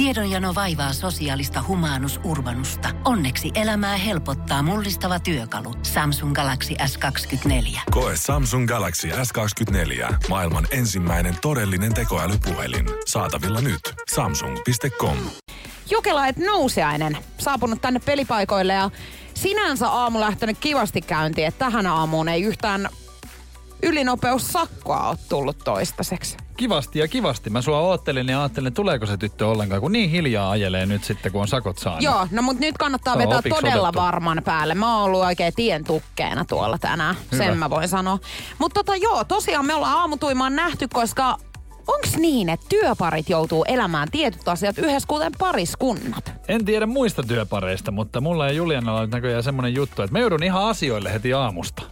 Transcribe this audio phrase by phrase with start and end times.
[0.00, 2.88] Tiedonjano vaivaa sosiaalista humanus urbanusta.
[3.04, 5.74] Onneksi elämää helpottaa mullistava työkalu.
[5.82, 7.80] Samsung Galaxy S24.
[7.90, 10.14] Koe Samsung Galaxy S24.
[10.28, 12.86] Maailman ensimmäinen todellinen tekoälypuhelin.
[13.06, 13.80] Saatavilla nyt.
[14.14, 15.16] Samsung.com.
[15.90, 18.90] Jokela et nousiainen saapunut tänne pelipaikoille ja
[19.34, 22.88] sinänsä aamu lähtenyt kivasti käyntiin, että tähän aamuun ei yhtään
[23.82, 26.36] ylinopeussakkoa ole tullut toistaiseksi.
[26.60, 27.50] Kivasti ja kivasti.
[27.50, 31.32] Mä sua oottelin ja ajattelin, tuleeko se tyttö ollenkaan, kun niin hiljaa ajelee nyt sitten,
[31.32, 32.02] kun on sakot saanut.
[32.02, 34.00] Joo, no mut nyt kannattaa on vetää todella otettu.
[34.00, 34.74] varman päälle.
[34.74, 37.16] Mä oon ollut oikein tien tukkeena tuolla tänään.
[37.32, 37.44] Hyvä.
[37.44, 38.18] Sen mä voin sanoa.
[38.58, 41.38] Mutta tota joo, tosiaan me ollaan aamutuimaan nähty, koska
[41.86, 46.32] onks niin, että työparit joutuu elämään tietyt asiat yhdessä kuten pariskunnat?
[46.48, 50.42] En tiedä muista työpareista, mutta mulla ja Julianalla on näköjään semmonen juttu, että mä joudun
[50.42, 51.82] ihan asioille heti aamusta.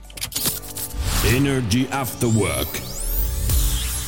[1.36, 2.87] Energy After Work.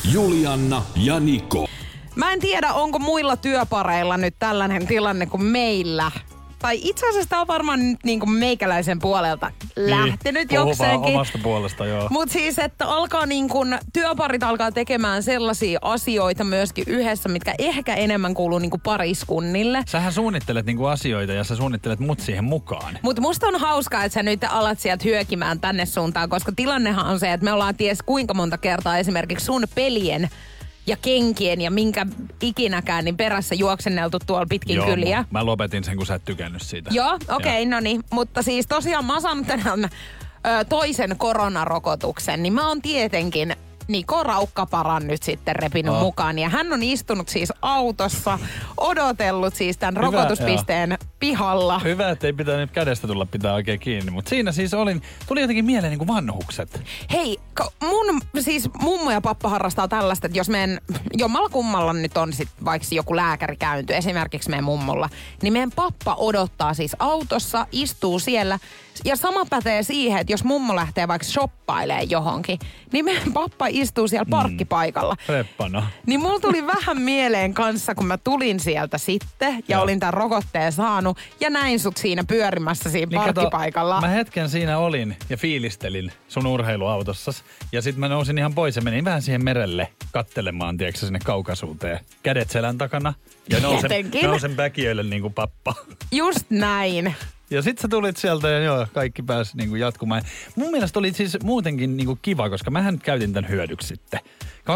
[0.03, 1.67] Julianna ja Niko.
[2.15, 6.11] Mä en tiedä, onko muilla työpareilla nyt tällainen tilanne kuin meillä.
[6.61, 11.15] Tai itse asiassa tää on varmaan nyt niin kuin meikäläisen puolelta lähtenyt Puhu vaan jokseenkin.
[11.15, 12.07] omasta puolesta, joo.
[12.09, 17.93] Mutta siis, että alkaa niin kun, työparit alkaa tekemään sellaisia asioita myöskin yhdessä, mitkä ehkä
[17.95, 19.83] enemmän kuuluu niin kuin pariskunnille.
[19.87, 22.99] Sähän suunnittelet niinku asioita ja sä suunnittelet mut siihen mukaan.
[23.01, 27.19] Mutta musta on hauskaa, että sä nyt alat sieltä hyökimään tänne suuntaan, koska tilannehan on
[27.19, 30.29] se, että me ollaan ties kuinka monta kertaa esimerkiksi sun pelien
[30.87, 32.05] ja kenkien ja minkä
[32.41, 35.25] ikinäkään niin perässä juoksenneltu tuolla pitkin Joo, kyliä.
[35.31, 36.89] Mä lopetin sen, kun sä et tykännyt siitä.
[36.93, 38.03] Joo, okei, okay, no niin.
[38.11, 39.89] Mutta siis tosiaan mä oon saanut tänään ö,
[40.69, 43.55] toisen koronarokotuksen, niin mä oon tietenkin
[43.91, 45.97] Niko Raukkaparan nyt sitten repinyt Oh.
[45.97, 46.03] oh.
[46.03, 46.39] mukaan.
[46.39, 48.39] Ja hän on istunut siis autossa,
[48.77, 51.79] odotellut siis tämän Hyvä, rokotuspisteen pihalla.
[51.79, 55.65] Hyvä, että ei pitänyt kädestä tulla pitää oikein kiinni, mutta siinä siis olin, tuli jotenkin
[55.65, 56.83] mieleen niin kuin vanhukset.
[57.11, 57.37] Hei,
[57.81, 60.79] mun siis mummo ja pappa harrastaa tällaista, että jos meidän
[61.13, 65.09] jommalla kummalla nyt on sit vaikka joku lääkärikäynti, esimerkiksi meidän mummolla,
[65.41, 68.59] niin meidän pappa odottaa siis autossa, istuu siellä.
[69.05, 72.59] Ja sama pätee siihen, että jos mummo lähtee vaikka shoppailemaan johonkin,
[72.91, 75.15] niin meidän pappa istuu siellä parkkipaikalla.
[75.27, 75.87] Reppana.
[76.05, 79.83] Niin mulla tuli vähän mieleen kanssa, kun mä tulin sieltä sitten ja Joo.
[79.83, 84.01] olin tämän rokotteen saanut ja näin sut siinä pyörimässä siinä Niin kato, parkkipaikalla.
[84.01, 87.43] mä hetken siinä olin ja fiilistelin sun urheiluautossas.
[87.71, 91.99] Ja sitten mä nousin ihan pois ja menin vähän siihen merelle kattelemaan, tiedätkö sinne kaukasuuteen.
[92.23, 93.13] Kädet selän takana.
[93.49, 93.91] Ja nousen,
[94.23, 95.73] nousen päkiöille niin kuin pappa.
[96.11, 97.15] Just näin.
[97.51, 100.21] Ja sit sä tulit sieltä ja joo, kaikki pääsi niinku jatkumaan.
[100.55, 104.19] Mun mielestä oli siis muutenkin niinku kiva, koska mähän nyt käytin tämän hyödyksi sitten.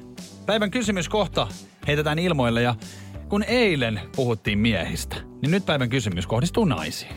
[0.47, 1.47] Päivän kysymys kohta
[1.87, 2.75] heitetään ilmoille ja
[3.31, 7.13] kun eilen puhuttiin miehistä, niin nyt päivän kysymys kohdistuu naisiin.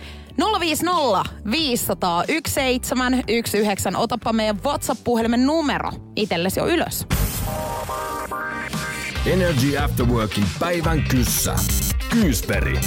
[0.59, 3.99] 050 500 1719.
[3.99, 7.07] Otapa meidän WhatsApp-puhelimen numero itsellesi jo ylös.
[9.25, 11.55] Energy After Workin päivän kyssä.
[12.09, 12.79] Kyysperi.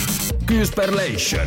[0.47, 1.47] Kyysperlation.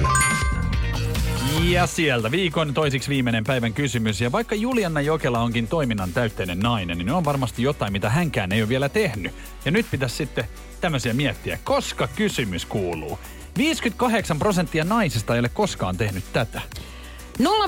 [1.67, 4.21] Ja sieltä viikon toisiksi viimeinen päivän kysymys.
[4.21, 8.61] Ja vaikka Julianna Jokela onkin toiminnan täytteinen nainen, niin on varmasti jotain, mitä hänkään ei
[8.61, 9.33] ole vielä tehnyt.
[9.65, 10.45] Ja nyt pitäisi sitten
[10.81, 13.19] tämmöisiä miettiä, koska kysymys kuuluu.
[13.57, 16.61] 58 prosenttia naisista ei ole koskaan tehnyt tätä.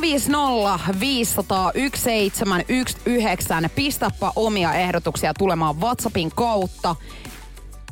[0.02, 3.70] 050 500 1719.
[3.76, 6.96] Pistäpä omia ehdotuksia tulemaan WhatsAppin kautta.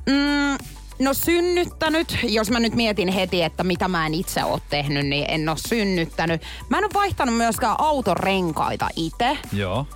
[0.06, 5.06] Mm, no synnyttänyt, jos mä nyt mietin heti, että mitä mä en itse ole tehnyt,
[5.06, 6.42] niin en ole synnyttänyt.
[6.69, 9.38] Mä en ole vaihtanut myöskään autorenkaita itse.
[9.54, 9.88] Joo.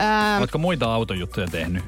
[0.00, 1.84] Öö, Oletko muita autojuttuja tehnyt?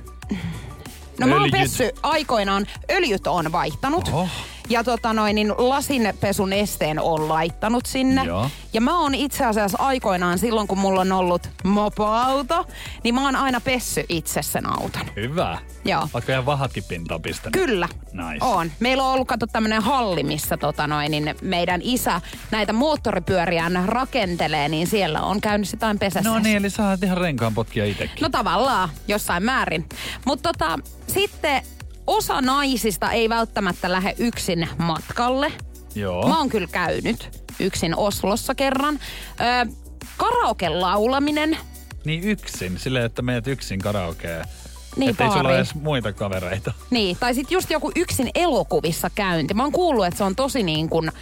[1.18, 1.52] no mä oon Öljyt.
[1.52, 4.08] pessy aikoinaan, öljyt on vaihtanut.
[4.08, 4.28] Oho.
[4.68, 8.24] Ja tota noin, niin lasinpesun esteen on laittanut sinne.
[8.24, 8.50] Joo.
[8.72, 12.66] Ja mä oon itse asiassa aikoinaan silloin, kun mulla on ollut mopoauto,
[13.04, 15.02] niin mä oon aina pessy itse sen auton.
[15.16, 15.58] Hyvä.
[15.84, 16.08] Joo.
[16.14, 17.52] Ootko ihan vahatkin pintaan pistänyt?
[17.52, 17.88] Kyllä.
[18.12, 18.44] Nice.
[18.44, 18.72] On.
[18.80, 22.20] Meillä on ollut kato tämmönen halli, missä tota noin, niin meidän isä
[22.50, 26.30] näitä moottoripyöriään rakentelee, niin siellä on käynyt sitain pesässä.
[26.30, 28.18] No niin, eli sä oot ihan renkaan potkia itekin.
[28.20, 29.88] No tavallaan, jossain määrin.
[30.24, 31.62] Mutta tota, sitten
[32.06, 35.52] osa naisista ei välttämättä lähde yksin matkalle.
[35.94, 36.28] Joo.
[36.28, 39.00] Mä oon kyllä käynyt yksin Oslossa kerran.
[39.64, 39.72] Ö,
[40.16, 41.56] karaoke laulaminen.
[42.04, 44.44] Niin yksin, silleen, että meet yksin karaokeen.
[44.96, 46.72] Niin, Että ei sulla edes muita kavereita.
[46.90, 49.54] Niin, tai sitten just joku yksin elokuvissa käynti.
[49.54, 51.12] Mä oon kuullut, että se on tosi niin kuin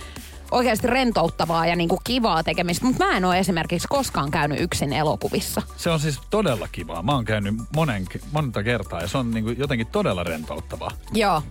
[0.50, 4.92] oikeasti rentouttavaa ja niin kuin kivaa tekemistä, mutta mä en ole esimerkiksi koskaan käynyt yksin
[4.92, 5.62] elokuvissa.
[5.76, 7.02] Se on siis todella kivaa.
[7.02, 10.90] Mä oon käynyt monen, monta kertaa ja se on niinku jotenkin todella rentouttavaa.
[11.14, 11.42] Joo.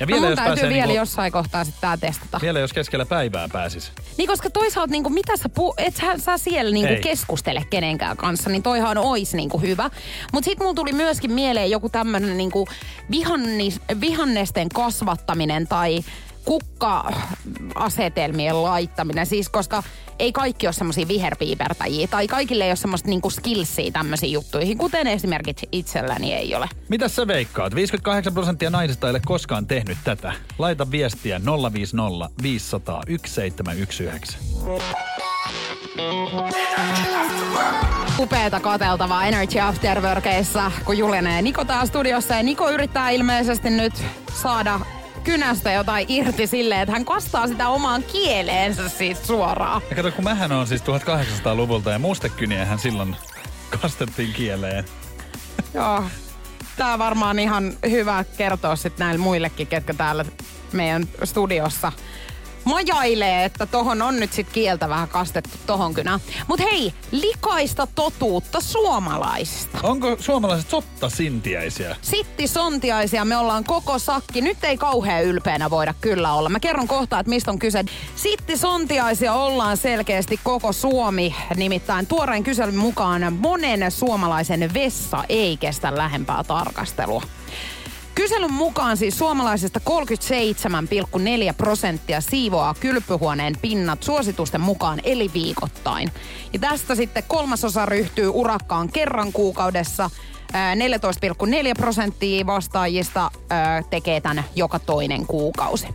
[0.00, 2.38] Ja no vielä mun jos täytyy vielä niinku- jossain kohtaa sitten tää testata.
[2.42, 3.92] Vielä jos keskellä päivää pääsis.
[4.18, 7.00] Niin koska toisaalta niinku, mitä sä pu- et sä, sä siellä niinku Ei.
[7.00, 9.90] keskustele kenenkään kanssa, niin toihan ois niinku hyvä.
[10.32, 12.68] Mutta sitten mulla tuli myöskin mieleen joku tämmönen niinku
[13.10, 16.00] vihannis, vihannesten kasvattaminen tai
[16.44, 19.26] kukka-asetelmien laittaminen.
[19.26, 19.82] Siis koska
[20.18, 25.06] ei kaikki ole semmoisia viherpiipertäjiä tai kaikille ei ole semmoista niinku skillsia tämmöisiin juttuihin, kuten
[25.06, 26.68] esimerkiksi itselläni ei ole.
[26.88, 27.74] Mitä sä veikkaat?
[27.74, 30.32] 58 prosenttia naisista ei ole koskaan tehnyt tätä.
[30.58, 31.40] Laita viestiä
[31.72, 34.38] 050 500 1719.
[38.18, 42.34] upeeta kateltavaa Energy Afterworkeissa, kun Juliana ja Niko taas studiossa.
[42.34, 43.92] Ja Niko yrittää ilmeisesti nyt
[44.34, 44.80] saada
[45.24, 49.82] kynästä jotain irti silleen, että hän kastaa sitä omaan kieleensä siitä suoraan.
[49.90, 53.16] Ja kato, kun mähän on siis 1800-luvulta ja mustekyniähän silloin
[53.82, 54.84] kastettiin kieleen.
[55.74, 56.04] Joo.
[56.76, 60.24] Tää varmaan ihan hyvä kertoa sitten näille muillekin, ketkä täällä
[60.72, 61.92] meidän studiossa
[62.64, 66.20] majailee, että tohon on nyt sit kieltä vähän kastettu tohon kynään.
[66.48, 69.78] Mut hei, likaista totuutta suomalaisista.
[69.82, 71.96] Onko suomalaiset sotta sintiäisiä?
[72.02, 74.40] Sitti sontiaisia, me ollaan koko sakki.
[74.40, 76.48] Nyt ei kauhean ylpeänä voida kyllä olla.
[76.48, 77.84] Mä kerron kohta, että mistä on kyse.
[78.16, 81.34] Sitti sontiaisia ollaan selkeästi koko Suomi.
[81.56, 87.22] Nimittäin tuoreen kyselyn mukaan monen suomalaisen vessa ei kestä lähempää tarkastelua.
[88.14, 96.12] Kyselyn mukaan siis suomalaisista 37,4 prosenttia siivoaa kylpyhuoneen pinnat suositusten mukaan eli viikoittain.
[96.52, 100.10] Ja tästä sitten kolmasosa ryhtyy urakkaan kerran kuukaudessa.
[100.52, 100.80] Ää, 14,4
[101.78, 103.30] prosenttia vastaajista
[103.90, 105.86] tekee tämän joka toinen kuukausi.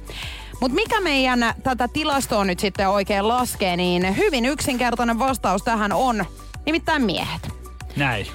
[0.62, 6.26] Mutta mikä meidän tätä tilastoa nyt sitten oikein laskee, niin hyvin yksinkertainen vastaus tähän on
[6.66, 7.50] nimittäin miehet.
[7.96, 8.28] Näin.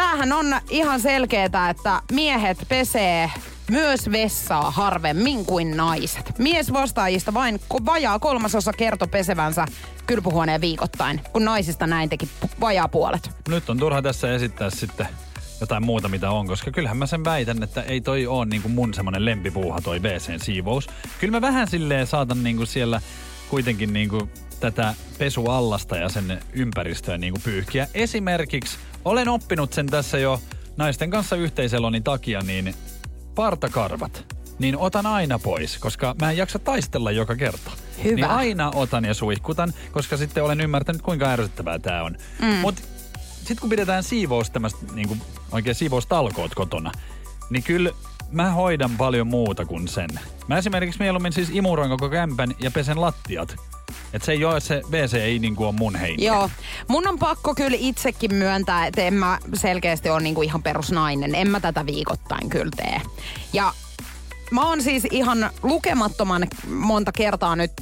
[0.00, 3.30] Tämähän on ihan selkeää, että miehet pesee
[3.70, 6.38] myös vessaa harvemmin kuin naiset.
[6.38, 9.66] Mies vastaajista vain vajaa kolmasosa kerto pesevänsä
[10.06, 12.28] kylpyhuoneen viikoittain, kun naisista näin teki
[12.60, 13.30] vajaa puolet.
[13.48, 15.06] Nyt on turha tässä esittää sitten
[15.60, 18.94] jotain muuta, mitä on, koska kyllähän mä sen väitän, että ei toi oo niinku mun
[18.94, 20.88] semmonen lempipuuha toi WCn siivous.
[21.18, 23.00] Kyllä mä vähän silleen saatan niinku siellä
[23.48, 24.28] kuitenkin niinku
[24.60, 27.88] tätä pesuallasta ja sen ympäristöä niinku pyyhkiä.
[27.94, 30.40] Esimerkiksi olen oppinut sen tässä jo
[30.76, 32.74] naisten kanssa yhteiselonin takia, niin
[33.34, 37.70] partakarvat, niin otan aina pois, koska mä en jaksa taistella joka kerta.
[38.04, 38.14] Hyvä.
[38.14, 42.16] Niin aina otan ja suihkutan, koska sitten olen ymmärtänyt, kuinka ärsyttävää tämä on.
[42.40, 42.54] Mm.
[42.54, 42.82] Mutta
[43.38, 45.16] sitten kun pidetään siivous tämmöistä niinku,
[45.52, 46.92] oikein siivoustalkoot kotona,
[47.50, 47.90] niin kyllä
[48.30, 50.10] mä hoidan paljon muuta kuin sen.
[50.48, 53.56] Mä esimerkiksi mieluummin siis imuroin koko kämpän ja pesen lattiat.
[54.12, 56.24] Et se ei ole, se WC ei niinku ole mun heini.
[56.24, 56.50] Joo.
[56.88, 61.34] Mun on pakko kyllä itsekin myöntää, että en mä selkeästi ole niinku ihan perusnainen.
[61.34, 63.00] En mä tätä viikoittain kyllä tee.
[63.52, 63.72] Ja
[64.50, 67.72] mä oon siis ihan lukemattoman monta kertaa nyt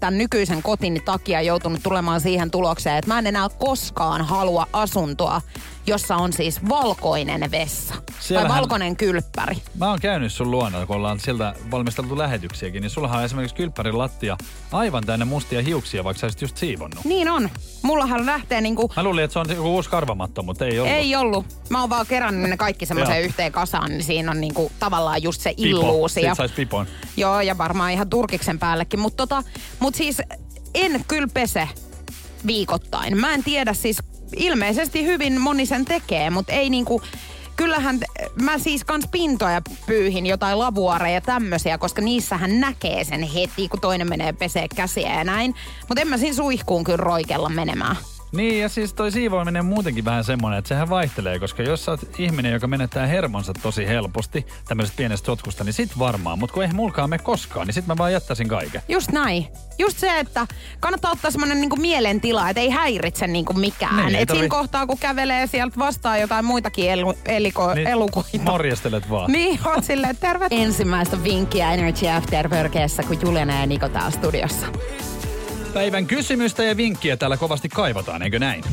[0.00, 5.42] tämän nykyisen kotini takia joutunut tulemaan siihen tulokseen, että mä en enää koskaan halua asuntoa,
[5.86, 7.94] jossa on siis valkoinen vessa.
[8.20, 9.56] Siellähän- Tai valkoinen kylppäri.
[9.78, 13.98] Mä oon käynyt sun luona, kun ollaan sieltä valmisteltu lähetyksiäkin, niin sullahan on esimerkiksi kylppärin
[13.98, 14.36] lattia
[14.72, 17.04] aivan täynnä mustia hiuksia, vaikka sä olisit just siivonnut.
[17.04, 17.50] Niin on.
[17.82, 20.92] Mullahan lähtee niinku Mä luulin, että se on joku uusi karvamatto, mutta ei ollut.
[20.94, 21.46] Ei ollut.
[21.70, 25.40] Mä oon vaan kerännyt ne kaikki semmoiseen yhteen kasaan, niin siinä on niinku tavallaan just
[25.40, 25.68] se Pipo.
[25.68, 26.20] illuusio.
[26.20, 26.86] Siitä sais pipon.
[27.16, 29.00] Joo, ja varmaan ihan turkiksen päällekin.
[29.00, 29.42] Mutta tota,
[29.80, 30.22] mut siis
[30.74, 31.68] en kyllä pese
[32.46, 33.16] viikoittain.
[33.20, 33.98] Mä en tiedä siis,
[34.36, 37.02] ilmeisesti hyvin moni sen tekee, mutta ei niinku...
[37.56, 38.00] Kyllähän
[38.42, 43.80] mä siis kans pintoja pyyhin jotain lavuareja ja tämmösiä, koska niissähän näkee sen heti, kun
[43.80, 45.54] toinen menee pesee käsiä ja näin.
[45.88, 47.96] Mutta en mä siinä suihkuun kyllä roikella menemään.
[48.32, 51.90] Niin, ja siis toi siivoaminen on muutenkin vähän semmoinen, että sehän vaihtelee, koska jos sä
[51.90, 56.38] oot ihminen, joka menettää hermonsa tosi helposti tämmöisestä pienestä sotkusta, niin sit varmaan.
[56.38, 58.82] Mutta kun ei mulkaan me koskaan, niin sit mä vaan jättäisin kaiken.
[58.88, 59.46] Just näin.
[59.78, 60.46] Just se, että
[60.80, 63.96] kannattaa ottaa semmoinen niinku mielentila, että ei häiritse niinku mikään.
[63.96, 67.86] Niin, ei Et siinä tarvi- kohtaa, kun kävelee sieltä vastaan jotain muitakin elu, eliko, Niin
[67.88, 68.38] elukoita.
[68.44, 69.32] Morjestelet vaan.
[69.32, 70.46] Niin, on silleen, terve.
[70.50, 74.66] Ensimmäistä vinkkiä Energy After Workissa, kun Juliana ja Niko täällä studiossa.
[75.76, 78.64] Päivän kysymystä ja vinkkiä täällä kovasti kaivataan, eikö näin?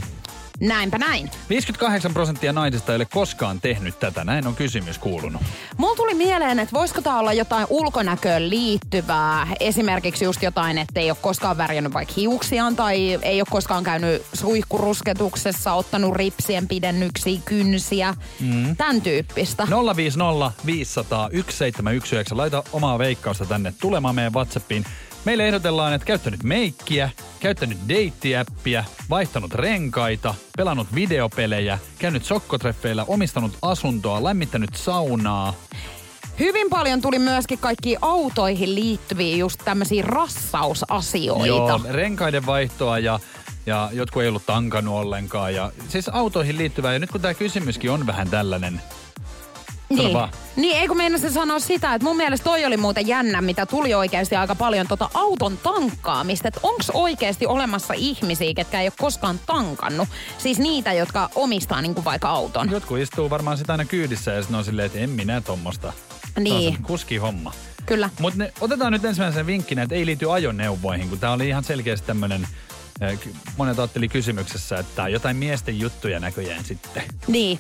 [0.60, 1.32] Näinpä näin.
[1.50, 4.24] 58 prosenttia naisista ei ole koskaan tehnyt tätä.
[4.24, 5.42] Näin on kysymys kuulunut.
[5.78, 9.48] Mulla tuli mieleen, että voisiko tämä olla jotain ulkonäköön liittyvää.
[9.60, 14.22] Esimerkiksi just jotain, että ei ole koskaan värjännyt vaikka hiuksiaan tai ei ole koskaan käynyt
[14.34, 18.14] suihkurusketuksessa, ottanut ripsien pidennyksiä, kynsiä.
[18.40, 18.76] Mm.
[18.76, 19.68] Tämän tyyppistä.
[19.96, 22.38] 050 500 1719.
[22.38, 24.86] Laita omaa veikkausta tänne tulemaan meidän Whatsappiin.
[25.26, 34.24] Meille ehdotellaan, että käyttänyt meikkiä, käyttänyt deittiäppiä, vaihtanut renkaita, pelannut videopelejä, käynyt sokkotreffeillä, omistanut asuntoa,
[34.24, 35.54] lämmittänyt saunaa.
[36.40, 41.48] Hyvin paljon tuli myöskin kaikki autoihin liittyviä just tämmöisiä rassausasioita.
[41.48, 43.20] Joo, renkaiden vaihtoa ja,
[43.66, 45.56] ja jotkut ei ollut tankannut ollenkaan.
[45.56, 46.94] Ja, siis autoihin liittyvää.
[46.94, 48.82] Ja nyt kun tämä kysymyskin on vähän tällainen,
[49.96, 50.14] Sano Niin.
[50.18, 50.30] vaan.
[50.56, 54.36] niin, eikö meinasin sanoa sitä, että mun mielestä toi oli muuten jännä, mitä tuli oikeasti
[54.36, 56.48] aika paljon tota auton tankkaamista.
[56.48, 60.08] Että onko oikeasti olemassa ihmisiä, ketkä ei ole koskaan tankannut?
[60.38, 62.72] Siis niitä, jotka omistaa niinku vaikka auton.
[62.72, 65.94] jotkut istuu varmaan sitä aina kyydissä ja sitten on silleen, että en minä tommosta.
[66.24, 66.74] Se on Niin.
[66.76, 67.54] se kuski homma.
[67.86, 68.10] Kyllä.
[68.20, 72.48] Mutta otetaan nyt ensimmäisen vinkkinä, että ei liity ajoneuvoihin, kun tämä oli ihan selkeästi tämmöinen,
[73.58, 77.04] monet ajatteli kysymyksessä, että on jotain miesten juttuja näköjään sitten.
[77.28, 77.60] Niin.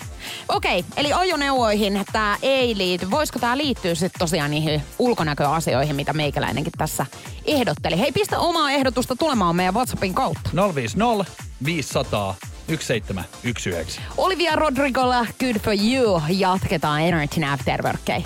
[0.49, 3.11] Okei, eli ajoneuvoihin tämä ei liity.
[3.11, 7.05] Voisiko tämä liittyä sitten tosiaan niihin ulkonäköasioihin, mitä meikäläinenkin tässä
[7.45, 7.99] ehdotteli?
[7.99, 10.49] Hei, pistä omaa ehdotusta tulemaan meidän WhatsAppin kautta.
[10.75, 11.25] 050
[11.65, 12.35] 500
[12.67, 14.01] 1719.
[14.17, 16.21] Olivia Rodrigolla Good for You.
[16.29, 18.25] Jatketaan Energy After Workkei.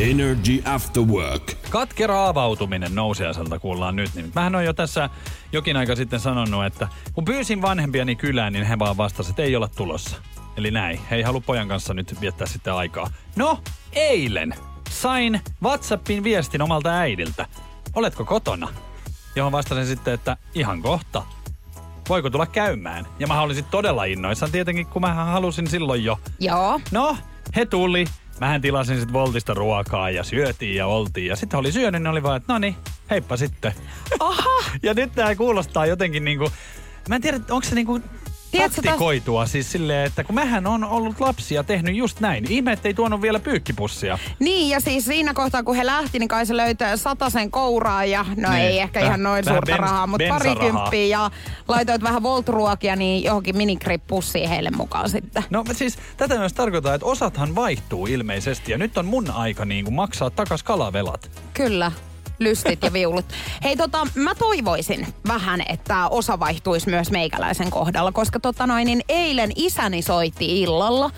[0.00, 1.54] Energy After Work.
[1.70, 4.14] Katkera avautuminen nousiaiselta kuullaan nyt.
[4.14, 5.10] Niin mähän on jo tässä
[5.52, 9.56] jokin aika sitten sanonut, että kun pyysin vanhempiani kylään, niin he vaan vastasivat, että ei
[9.56, 10.16] olla tulossa.
[10.56, 13.10] Eli näin, he ei halua pojan kanssa nyt viettää sitten aikaa.
[13.36, 13.58] No,
[13.92, 14.54] eilen
[14.90, 17.46] sain WhatsAppin viestin omalta äidiltä.
[17.94, 18.68] Oletko kotona?
[19.34, 21.22] Johon vastasin sitten, että ihan kohta.
[22.08, 23.06] Voiko tulla käymään?
[23.18, 26.80] Ja mä olisin todella innoissaan tietenkin, kun mä halusin silloin jo Joo.
[26.90, 27.16] No,
[27.56, 28.04] he tuli.
[28.40, 31.26] Mähän tilasin sitten Voltista ruokaa ja syötiin ja oltiin.
[31.26, 32.76] Ja sitten oli syönyt, niin oli vaan, että no niin,
[33.10, 33.72] heippa sitten.
[34.20, 34.64] Aha!
[34.82, 36.50] ja nyt tää kuulostaa jotenkin niinku,
[37.08, 38.00] mä en tiedä, onko se niinku
[38.50, 42.52] Tiedätkö, taktikoitua siis silleen, että kun mähän on ollut lapsi ja tehnyt just näin.
[42.52, 44.18] Ihme, ettei tuonut vielä pyykkipussia.
[44.38, 46.94] Niin, ja siis siinä kohtaa, kun he lähti, niin kai se löytää
[47.28, 48.62] sen kouraa ja no Niin.
[48.62, 51.30] ei ehkä Väh- ihan noin vähän suurta bens- rahaa, mutta parikymppiä ja
[51.68, 55.44] laitoit vähän voltruokia niin johonkin minikrippussiin heille mukaan sitten.
[55.50, 59.84] No siis tätä myös tarkoittaa, että osathan vaihtuu ilmeisesti ja nyt on mun aika niin
[59.84, 61.30] kuin maksaa takas kalavelat.
[61.54, 61.92] Kyllä.
[62.40, 63.24] Lystit ja viulut.
[63.64, 69.02] Hei tota, mä toivoisin vähän, että osa vaihtuisi myös meikäläisen kohdalla, koska tota noin, niin
[69.08, 71.10] eilen isäni soitti illalla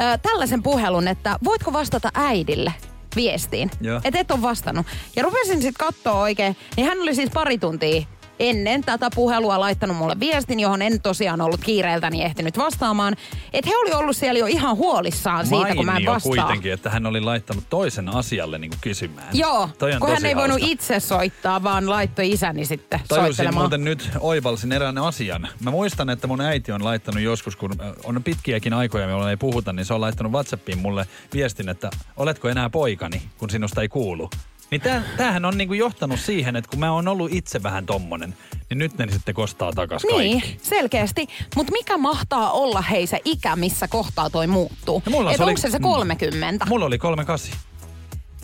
[0.00, 2.74] ö, tällaisen puhelun, että voitko vastata äidille
[3.16, 3.70] viestiin.
[4.04, 4.86] Että et ole vastannut.
[5.16, 8.06] Ja rupesin sitten katsoa oikein, niin hän oli siis pari tuntia
[8.38, 13.16] ennen tätä puhelua laittanut mulle viestin, johon en tosiaan ollut kiireeltäni ehtinyt vastaamaan.
[13.52, 16.28] Että he oli ollut siellä jo ihan huolissaan siitä, kun mä en Mainio vastaa.
[16.30, 19.28] kuitenkin, että hän oli laittanut toisen asialle niin kuin kysymään.
[19.32, 20.72] Joo, Toi on kun hän ei voinut hauska.
[20.72, 23.62] itse soittaa, vaan laittoi isäni sitten Tajusin soittelemaan.
[23.62, 25.48] muuten nyt oivalsin erään asian.
[25.60, 29.36] Mä muistan, että mun äiti on laittanut joskus, kun äh, on pitkiäkin aikoja, joilla ei
[29.36, 33.88] puhuta, niin se on laittanut Whatsappiin mulle viestin, että oletko enää poikani, kun sinusta ei
[33.88, 34.30] kuulu.
[34.70, 38.34] Niin tää, tämähän on niinku johtanut siihen, että kun mä oon ollut itse vähän tommonen,
[38.70, 40.58] niin nyt ne sitten kostaa takas Niin, kaikki.
[40.62, 41.26] selkeästi.
[41.56, 45.02] Mutta mikä mahtaa olla hei se ikä, missä kohtaa toi muuttuu?
[45.06, 45.82] No mulla Et se oli- onko se se mm.
[45.82, 46.66] 30?
[46.68, 47.50] Mulla oli kolme kasi.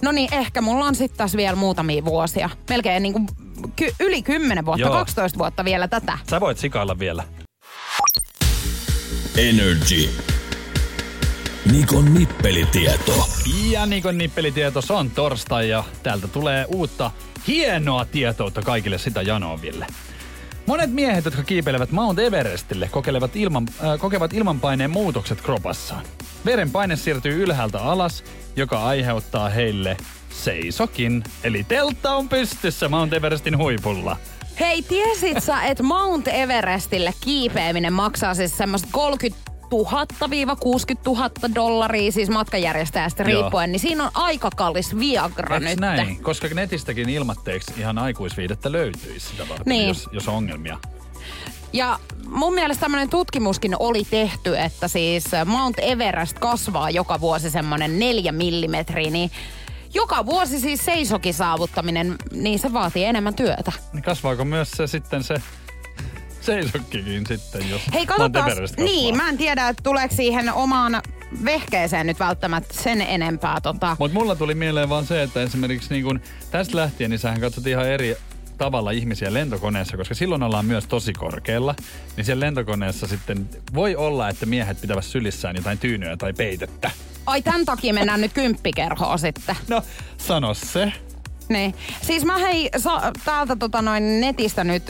[0.02, 2.50] No niin, ehkä mulla on sitten taas vielä muutamia vuosia.
[2.69, 3.21] Melkein niinku
[3.76, 4.93] ky- yli 10 vuotta, Joo.
[4.93, 6.19] 12 vuotta vielä tätä.
[6.31, 7.25] Sä voit sikailla vielä.
[9.37, 10.09] Energy.
[11.73, 13.29] Nikon nippelitieto.
[13.71, 17.11] Ja Nikon nippelitieto, se on torstai ja täältä tulee uutta
[17.47, 19.87] hienoa tietoutta kaikille sitä Janoville.
[20.67, 26.05] Monet miehet, jotka kiipeilevät Mount Everestille, kokelevat ilman, äh, kokevat ilmanpaineen muutokset kropassaan.
[26.45, 28.25] Verenpaine siirtyy ylhäältä alas,
[28.57, 29.97] joka aiheuttaa heille
[30.31, 34.17] seisokin, eli teltta on pystyssä Mount Everestin huipulla.
[34.61, 39.42] Hei, tiesit sä, että Mount Everestille kiipeäminen maksaa siis semmoista 30
[39.73, 39.75] 000-60
[41.07, 43.43] 000 dollaria, siis matkanjärjestäjästä Joo.
[43.43, 45.81] riippuen, niin siinä on aika kallis Viagra Eiks nyt.
[45.81, 46.23] näin?
[46.23, 49.88] Koska netistäkin ilmatteeksi ihan aikuisviidettä löytyisi sitä varten, Niin.
[49.88, 50.79] jos, jos on ongelmia.
[51.73, 57.99] Ja mun mielestä tämmöinen tutkimuskin oli tehty, että siis Mount Everest kasvaa joka vuosi semmoinen
[57.99, 59.31] neljä millimetriä, niin
[59.95, 63.73] joka vuosi siis seisokin saavuttaminen, niin se vaatii enemmän työtä.
[63.93, 65.35] Niin kasvaako myös se sitten se
[66.47, 68.51] seisokkikin sitten, jos Hei, katsotaan.
[68.77, 71.03] Niin, mä en tiedä, että tuleeko siihen omaan
[71.45, 73.61] vehkeeseen nyt välttämättä sen enempää.
[73.61, 73.97] Tota.
[73.99, 76.21] Mutta mulla tuli mieleen vaan se, että esimerkiksi niin kun
[76.51, 78.17] tästä lähtien, niin sähän katsot ihan eri
[78.59, 81.75] tavalla ihmisiä lentokoneessa, koska silloin ollaan myös tosi korkealla.
[82.17, 86.91] Niin siellä lentokoneessa sitten voi olla, että miehet pitävät sylissään jotain tyynyä tai peitettä.
[87.27, 89.57] Ai, tämän takia mennään nyt kymppikerhoon sitten.
[89.69, 89.83] No,
[90.19, 90.93] sano se.
[91.49, 91.75] Niin.
[92.03, 94.83] Siis mä hei sa- täältä tota noin netistä nyt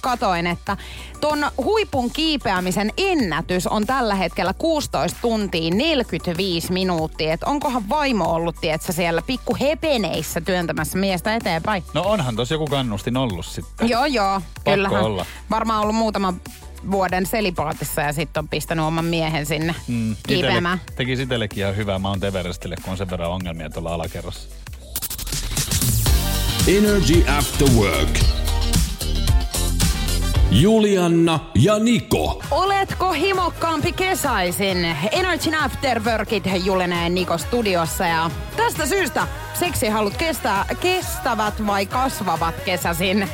[0.00, 0.76] katoin, että
[1.20, 7.32] ton huipun kiipeämisen ennätys on tällä hetkellä 16 tuntia 45 minuuttia.
[7.32, 11.82] Et onkohan vaimo ollut, tietsä, siellä pikku hepeneissä työntämässä miestä eteenpäin?
[11.94, 13.88] No onhan tossa joku kannustin ollut sitten.
[13.88, 14.40] Joo, joo.
[14.64, 15.02] Kyllähän.
[15.02, 15.26] olla.
[15.50, 16.40] Varmaan ollut muutaman
[16.90, 20.78] vuoden selipaatissa ja sitten on pistänyt oman miehen sinne mm, kiipeämään.
[20.78, 24.48] Itelle, tekisi itsellekin ihan hyvää Mount Everestille, kun on sen verran ongelmia tuolla alakerrassa.
[26.68, 28.47] Energy After Work.
[30.50, 32.42] Julianna ja Niko.
[32.50, 34.96] Oletko himokkaampi kesäisin?
[35.12, 43.28] Energy After Workit Juleneen Niko studiossa ja tästä syystä seksihalut kestää, kestävät vai kasvavat kesäsin?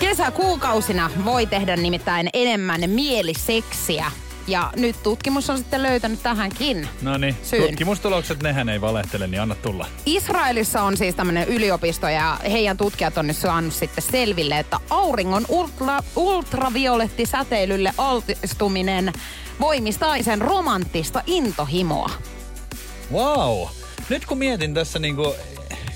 [0.00, 4.10] Kesäkuukausina voi tehdä nimittäin enemmän mieliseksiä.
[4.48, 6.88] Ja nyt tutkimus on sitten löytänyt tähänkin.
[7.02, 9.86] No niin, tutkimustulokset, nehän ei valehtele, niin anna tulla.
[10.06, 15.44] Israelissa on siis tämmöinen yliopisto ja heidän tutkijat on nyt saanut sitten selville, että auringon
[15.48, 19.12] ultra, ultraviolettisäteilylle altistuminen
[19.60, 22.10] voimistaa sen romanttista intohimoa.
[23.12, 23.68] Wow!
[24.08, 25.34] Nyt kun mietin tässä, niinku,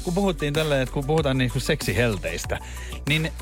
[0.02, 2.58] kun puhuttiin tällä, että kun puhutaan niinku seksihelteistä,
[3.08, 3.32] niin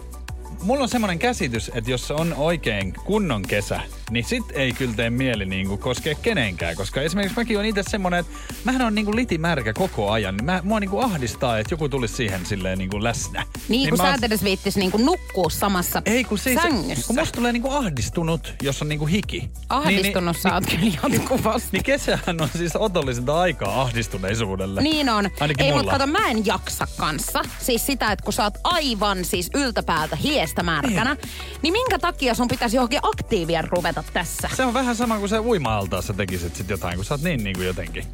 [0.63, 5.11] mulla on semmoinen käsitys, että jos on oikein kunnon kesä, niin sit ei kyllä tee
[5.11, 6.77] mieli niinku koskea kenenkään.
[6.77, 8.33] Koska esimerkiksi mäkin on itse semmoinen, että
[8.65, 10.37] mähän on niinku litimärkä koko ajan.
[10.37, 13.47] Niin mä, mua niinku ahdistaa, että joku tulisi siihen silleen niinku läsnä.
[13.69, 17.07] Niin, kun mä sä oon- edes viittis niinku nukkua samassa ei kun siis, sängyssä.
[17.07, 19.51] kun musta tulee niinku ahdistunut, jos on niinku hiki.
[19.69, 21.69] Ahdistunut niin, sä oot kyllä jatkuvasti.
[21.73, 24.83] Niin kesähän on siis otollisinta aikaa ahdistuneisuudelle.
[24.83, 25.31] Niin on.
[25.41, 25.83] Ainakin Ei, mulla.
[25.83, 27.43] mutta kato, mä en jaksa kanssa.
[27.59, 30.17] Siis sitä, että kun sä oot aivan siis yltäpäältä
[30.51, 31.17] hiestä märkänä,
[31.63, 34.49] niin minkä takia sun pitäisi johonkin aktiivien ruveta tässä?
[34.55, 37.57] Se on vähän sama kuin se uima-altaassa tekisit sit jotain, kun sä oot niin, niin
[37.57, 38.05] kuin jotenkin.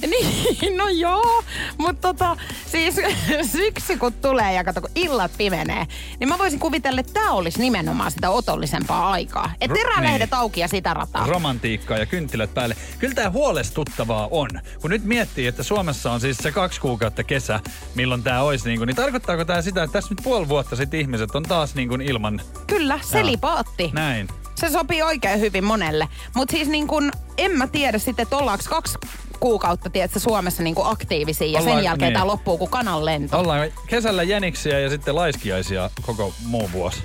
[0.06, 1.42] Niin, no joo.
[1.78, 2.94] Mutta tota, siis
[3.52, 5.86] syksy kun tulee ja kato kun illat pimenee,
[6.20, 9.50] niin mä voisin kuvitella, että tää olisi nimenomaan sitä otollisempaa aikaa.
[9.60, 10.38] Et Ro- terälehdet niin.
[10.40, 11.26] auki ja sitä rataa.
[11.26, 12.76] Romantiikkaa ja kynttilät päälle.
[12.98, 14.48] Kyllä tämä huolestuttavaa on.
[14.80, 17.60] Kun nyt miettii, että Suomessa on siis se kaksi kuukautta kesä,
[17.94, 21.00] milloin tämä olisi, niin, kuin, niin tarkoittaako tämä sitä, että tässä nyt puoli vuotta sitten
[21.00, 23.90] ihmiset on taas niin kuin ilman Kyllä, selipaatti.
[23.94, 24.28] näin?
[24.54, 26.08] Se sopii oikein hyvin monelle.
[26.34, 28.98] Mutta siis niin kun, en mä tiedä sitten, että ollaanko kaksi
[29.40, 32.14] kuukautta, tiedätkö, Suomessa niin kuin aktiivisia ja Ollaan- sen jälkeen niin.
[32.14, 33.38] tämä loppuu kuin kanan lento.
[33.38, 37.02] Ollaan kesällä jäniksiä ja sitten laiskiaisia koko muu vuosi.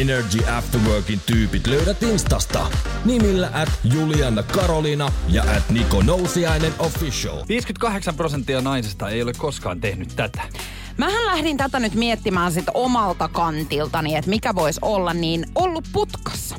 [0.00, 2.66] Energy After Workin tyypit löydät Instasta.
[3.04, 7.44] Nimillä at Julianna Karolina ja at Niko Nousiainen Official.
[7.48, 10.42] 58 prosenttia naisista ei ole koskaan tehnyt tätä.
[10.96, 16.56] Mähän lähdin tätä nyt miettimään sit omalta kantiltani, että mikä voisi olla niin ollut putkassa.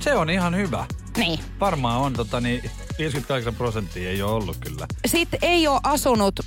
[0.00, 0.86] Se on ihan hyvä.
[1.16, 1.40] Niin.
[1.60, 4.86] Varmaan on, tota, niin 58 prosenttia ei ole ollut kyllä.
[5.06, 6.40] Sitten ei ole asunut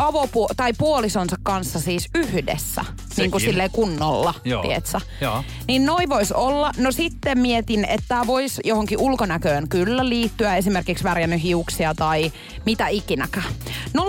[0.00, 2.84] avopu- tai puolisonsa kanssa siis yhdessä,
[3.16, 3.52] niin kuin Sekin.
[3.52, 4.62] silleen kunnolla, Joo.
[4.62, 5.00] tietsä.
[5.20, 5.44] Joo.
[5.68, 6.72] Niin noi vois olla.
[6.76, 12.32] No sitten mietin, että tämä voisi johonkin ulkonäköön kyllä liittyä, esimerkiksi värjännyt hiuksia tai
[12.66, 13.52] mitä ikinäkään.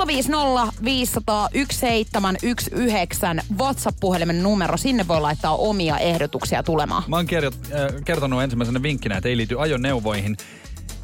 [0.08, 7.04] 050 500 1719 WhatsApp-puhelimen numero, sinne voi laittaa omia ehdotuksia tulemaan.
[7.08, 10.38] Mä oon kerjot, äh, kertonut ensimmäisenä vinkkinä, että ei liity ajoneuvoihin.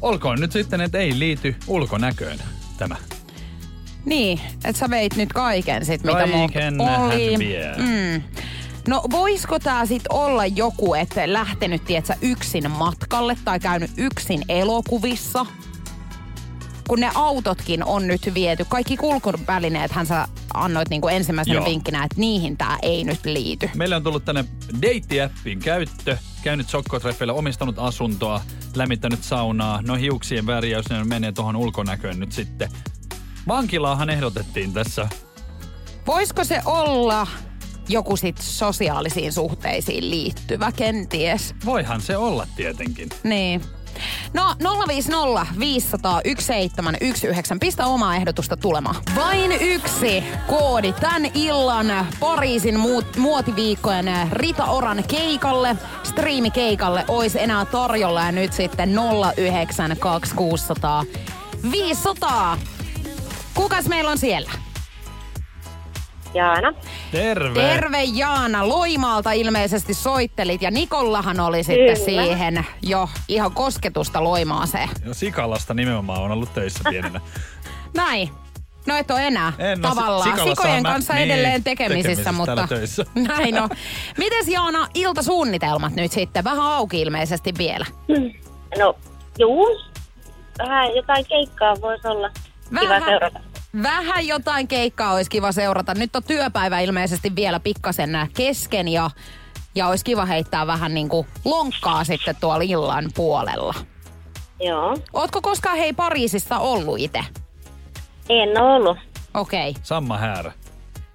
[0.02, 2.38] Olkoon nyt sitten, että ei liity ulkonäköön
[2.78, 2.96] tämä.
[4.04, 7.30] Niin, että sä veit nyt kaiken sit, mitä mulla Kaiken oli.
[7.30, 7.74] hän vie.
[7.76, 8.22] Mm.
[8.88, 15.46] No voisiko tää sit olla joku, että lähtenyt, tietsä, yksin matkalle tai käynyt yksin elokuvissa?
[16.88, 21.64] Kun ne autotkin on nyt viety, kaikki kulkuvälineet hän sä annoit niinku ensimmäisenä Joo.
[21.64, 23.70] vinkkinä, että niihin tää ei nyt liity.
[23.76, 24.44] Meillä on tullut tänne
[24.82, 28.40] date-appin käyttö, käynyt sokkotreffeillä, omistanut asuntoa,
[28.74, 29.82] lämmittänyt saunaa.
[29.82, 32.68] No hiuksien värjäys, ne menee tuohon ulkonäköön nyt sitten.
[33.48, 35.08] Vankilaahan ehdotettiin tässä.
[36.06, 37.26] Voisiko se olla
[37.88, 41.54] joku sit sosiaalisiin suhteisiin liittyvä kenties?
[41.64, 43.08] Voihan se olla tietenkin.
[43.24, 43.62] Niin.
[44.32, 44.54] No
[44.88, 47.56] 050 500 1719.
[47.60, 48.96] Pistä omaa ehdotusta tulemaan.
[49.16, 58.24] Vain yksi koodi tämän illan Pariisin muut, muotiviikkojen Rita Oran keikalle, striimikeikalle, olisi enää tarjolla
[58.24, 61.04] ja nyt sitten 092600
[61.70, 62.58] 500.
[63.54, 64.50] Kukas meillä on siellä?
[66.34, 66.74] Jaana.
[67.12, 67.60] Terve.
[67.60, 72.04] Terve Jaana, Loimaalta ilmeisesti soittelit ja Nikollahan oli sitten Kyllä.
[72.04, 74.88] siihen jo ihan kosketusta Loimaaseen.
[75.04, 77.20] Jo Sikalasta nimenomaan on ollut töissä pienenä.
[77.96, 78.30] Näin.
[78.86, 82.66] No et ole enää En, no, tavallaan sikojen mä- kanssa niin, edelleen tekemisissä, tekemisissä mutta
[82.66, 83.04] töissä.
[83.38, 83.68] näin on.
[84.18, 86.44] Mites Jaana, iltasuunnitelmat nyt sitten?
[86.44, 87.86] Vähän auki ilmeisesti vielä.
[88.78, 88.96] No,
[89.38, 89.80] juu.
[90.58, 92.30] Vähän jotain keikkaa voisi olla
[92.80, 93.40] kiva seurata.
[93.82, 95.94] Vähän jotain keikkaa olisi kiva seurata.
[95.94, 99.10] Nyt on työpäivä ilmeisesti vielä pikkasen kesken ja,
[99.74, 103.74] ja olisi kiva heittää vähän niin kuin lonkkaa sitten tuolla illan puolella.
[104.60, 104.96] Joo.
[105.12, 107.20] Ootko koskaan hei Pariisissa ollut itse?
[108.28, 108.98] En ole ollut.
[109.34, 109.70] Okei.
[109.70, 109.82] Okay.
[109.82, 110.52] Samma häärä.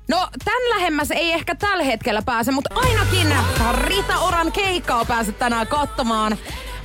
[0.09, 3.27] No, tän lähemmäs ei ehkä tällä hetkellä pääse, mutta ainakin
[3.71, 6.37] Rita Oran keikkaa pääset tänään katsomaan.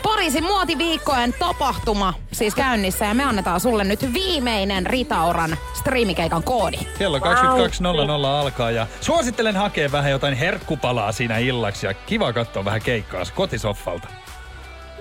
[0.02, 6.76] Pariisin muotiviikkojen tapahtuma siis käynnissä ja me annetaan sulle nyt viimeinen Rita Oran striimikeikan koodi.
[6.98, 12.82] Kello 22.00 alkaa ja suosittelen hakea vähän jotain herkkupalaa siinä illaksi ja kiva katsoa vähän
[12.82, 14.08] keikkaa kotisoffalta.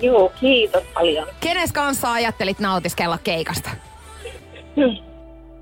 [0.00, 1.28] Joo, kiitos paljon.
[1.40, 3.70] Kenes kanssa ajattelit nautiskella keikasta?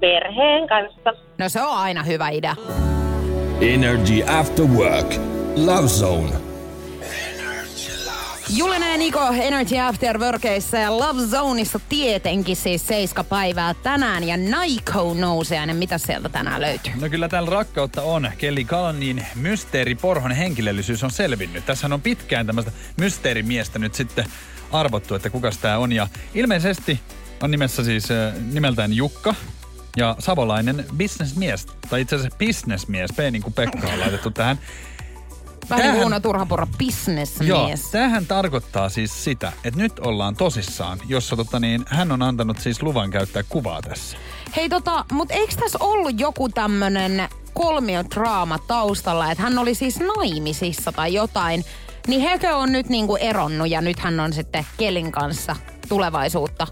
[0.00, 1.12] Perheen kanssa.
[1.38, 2.56] No se on aina hyvä idea.
[3.60, 5.14] Energy After Work.
[5.56, 6.49] Love Zone.
[8.56, 14.36] Julina ja Niko Energy After Workeissa ja Love Zoneissa tietenkin siis seiska päivää tänään ja
[14.36, 15.74] Naiko nousee.
[15.74, 16.92] Mitä sieltä tänään löytyy?
[17.00, 18.30] No kyllä täällä rakkautta on.
[18.38, 21.66] Kelly Kalnin mysteeri porhon henkilöllisyys on selvinnyt.
[21.66, 24.24] Tässä on pitkään tämmöistä mysteerimiestä nyt sitten
[24.72, 25.92] arvottu, että kukas tää on.
[25.92, 27.00] Ja ilmeisesti
[27.42, 28.08] on nimessä siis
[28.52, 29.34] nimeltään Jukka
[29.96, 34.58] ja savolainen businessmies, tai itse asiassa businessmies, P niin kuin Pekka on laitettu tähän.
[35.70, 37.82] Vähän niin Tähän- kuin Uno Turhapurra Joo, businessmies.
[37.90, 42.82] tämähän tarkoittaa siis sitä, että nyt ollaan tosissaan, jossa tota niin, hän on antanut siis
[42.82, 44.16] luvan käyttää kuvaa tässä.
[44.56, 50.92] Hei tota, mut eikö tässä ollut joku tämmönen kolmiodraama taustalla, että hän oli siis naimisissa
[50.92, 51.64] tai jotain,
[52.06, 55.56] niin hekö on nyt niinku eronnut ja nyt hän on sitten Kelin kanssa
[55.88, 56.66] tulevaisuutta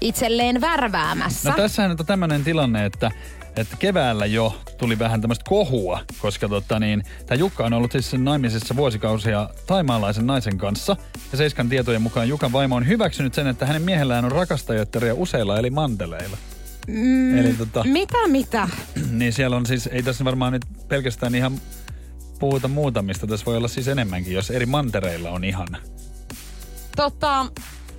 [0.00, 1.50] itselleen värväämässä.
[1.50, 3.10] No tässähän nyt on tämmöinen tilanne, että,
[3.58, 8.12] että keväällä jo tuli vähän tämmöistä kohua, koska tota niin, tämä Jukka on ollut siis
[8.12, 10.96] naimisissa vuosikausia taimaalaisen naisen kanssa.
[11.32, 15.58] Ja Seiskan tietojen mukaan Jukan vaimo on hyväksynyt sen, että hänen miehellään on rakastajattaria useilla
[15.58, 16.36] eli manteleilla.
[16.86, 18.68] Mm, eli tota, Mitä, mitä?
[19.10, 21.60] niin siellä on siis, ei tässä varmaan nyt pelkästään ihan
[22.38, 23.26] puhuta muutamista.
[23.26, 25.68] Tässä voi olla siis enemmänkin, jos eri mantereilla on ihan.
[26.96, 27.46] Tota,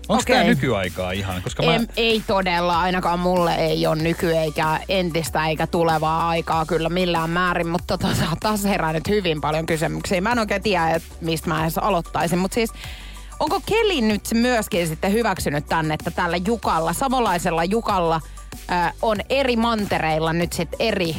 [0.09, 0.35] Onko Okei.
[0.35, 1.41] tämä nykyaikaa ihan?
[1.43, 6.65] Koska mä, Em, ei todella, ainakaan mulle ei ole nyky eikä entistä eikä tulevaa aikaa
[6.65, 10.21] kyllä millään määrin, mutta tota, taas herää nyt hyvin paljon kysymyksiä.
[10.21, 12.71] Mä en oikein tiedä, että mistä mä edes aloittaisin, mutta siis
[13.39, 18.21] onko Keli nyt myöskin sitten hyväksynyt tänne, että tällä Jukalla, savolaisella Jukalla
[18.71, 21.15] äh, on eri mantereilla nyt sitten eri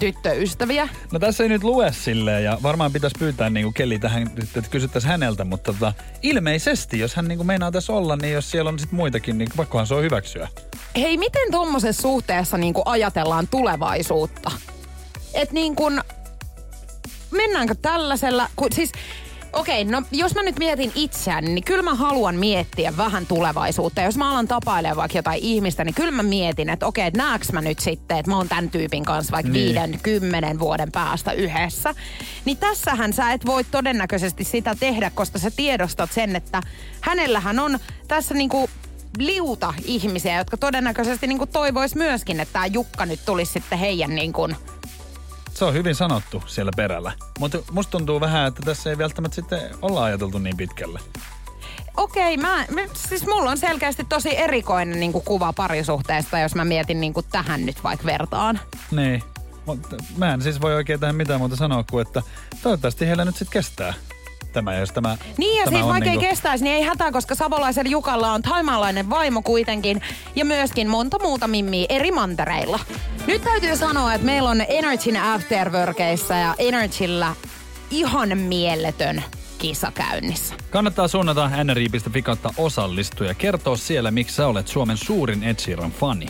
[0.00, 0.88] tyttöystäviä?
[1.12, 4.70] No tässä ei nyt lue silleen ja varmaan pitäisi pyytää niinku Kelly tähän, nyt, että
[4.70, 8.78] kysyttäisiin häneltä, mutta tota, ilmeisesti, jos hän niinku meinaa tässä olla, niin jos siellä on
[8.78, 10.48] sitten muitakin, niin pakkohan se on hyväksyä.
[10.96, 14.50] Hei, miten tuommoisessa suhteessa niin kuin ajatellaan tulevaisuutta?
[15.34, 16.00] Et niin kuin,
[17.30, 18.92] mennäänkö tällaisella, kun siis
[19.52, 24.02] Okei, no jos mä nyt mietin itseäni, niin kyllä mä haluan miettiä vähän tulevaisuutta.
[24.02, 27.52] Jos mä alan tapailemaan vaikka jotain ihmistä, niin kyllä mä mietin, että okei, että näeks
[27.52, 29.64] mä nyt sitten, että mä oon tämän tyypin kanssa vaikka Niin.
[29.66, 31.94] viiden, kymmenen vuoden päästä yhdessä.
[32.44, 36.60] Niin tässähän sä et voi todennäköisesti sitä tehdä, koska sä tiedostat sen, että
[37.00, 38.70] hänellähän on tässä niinku
[39.18, 44.48] liuta ihmisiä, jotka todennäköisesti niinku toivois myöskin, että tämä Jukka nyt tulisi sitten heidän niinku
[45.60, 47.12] Se on hyvin sanottu siellä perällä.
[47.38, 51.00] Mutta musta tuntuu vähän, että tässä ei välttämättä sitten olla ajateltu niin pitkälle.
[51.96, 57.00] Okei, mä, siis mulla on selkeästi tosi erikoinen niin kuin kuva parisuhteesta, jos mä mietin
[57.00, 58.60] niin kuin tähän nyt vaikka vertaan.
[58.90, 59.22] Niin.
[59.66, 62.22] Mutta mä en siis voi oikein tähän mitään muuta sanoa kuin, että
[62.62, 63.94] toivottavasti heillä nyt sitten kestää
[64.52, 67.34] tämä, jos tämä Niin ja tämä siis vaikka niinku- ei kestäisi, niin ei hätää, koska
[67.34, 70.02] savolaisella Jukalla on taimaalainen vaimo kuitenkin
[70.36, 72.78] ja myöskin monta muuta mimmiä eri mantereilla.
[73.26, 77.34] Nyt täytyy sanoa, että meillä on Energyn afterworkeissa ja Energyllä
[77.90, 79.22] ihan mieletön
[79.58, 80.54] kisa käynnissä.
[80.70, 85.90] Kannattaa suunnata nri.fi kautta osallistua ja kertoa siellä, miksi sä olet Suomen suurin Ed Sheeran
[85.90, 86.26] fani.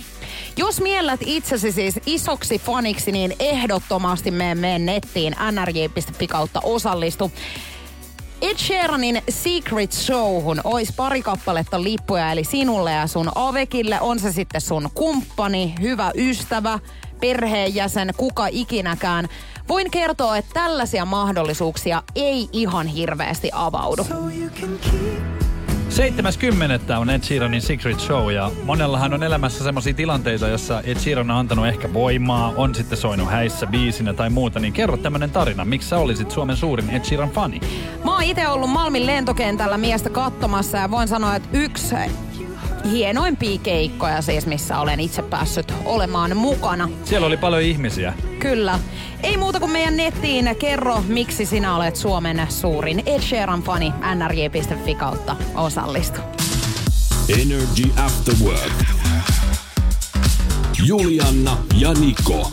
[0.56, 7.32] Jos miellät itsesi siis isoksi faniksi, niin ehdottomasti mene, mene nettiin nrj.fi kautta osallistu.
[8.40, 14.00] Ed Sheeranin Secret Showhun olisi pari kappaletta lippuja, eli sinulle ja sun avekille.
[14.00, 16.78] On se sitten sun kumppani, hyvä ystävä,
[17.20, 19.28] perheenjäsen, kuka ikinäkään.
[19.68, 24.06] Voin kertoa, että tällaisia mahdollisuuksia ei ihan hirveästi avaudu.
[26.00, 26.98] 70.
[26.98, 31.36] on Ed Sheeranin Secret Show ja monellahan on elämässä semmoisia tilanteita, jossa Ed Sheeran on
[31.36, 35.88] antanut ehkä voimaa, on sitten soinut häissä biisinä tai muuta, niin kerro tämmönen tarina, miksi
[35.88, 37.60] sä olisit Suomen suurin Ed Sheeran fani?
[38.04, 41.86] Mä oon itse ollut Malmin lentokentällä miestä katsomassa ja voin sanoa, että yksi
[42.84, 46.88] hienoimpia keikkoja siis, missä olen itse päässyt olemaan mukana.
[47.04, 48.14] Siellä oli paljon ihmisiä.
[48.38, 48.78] Kyllä.
[49.22, 54.94] Ei muuta kuin meidän nettiin kerro, miksi sinä olet Suomen suurin Ed Sheeran fani nrj.fi
[54.94, 56.20] kautta osallistu.
[57.28, 58.72] Energy After Work.
[60.86, 62.52] Julianna ja Niko.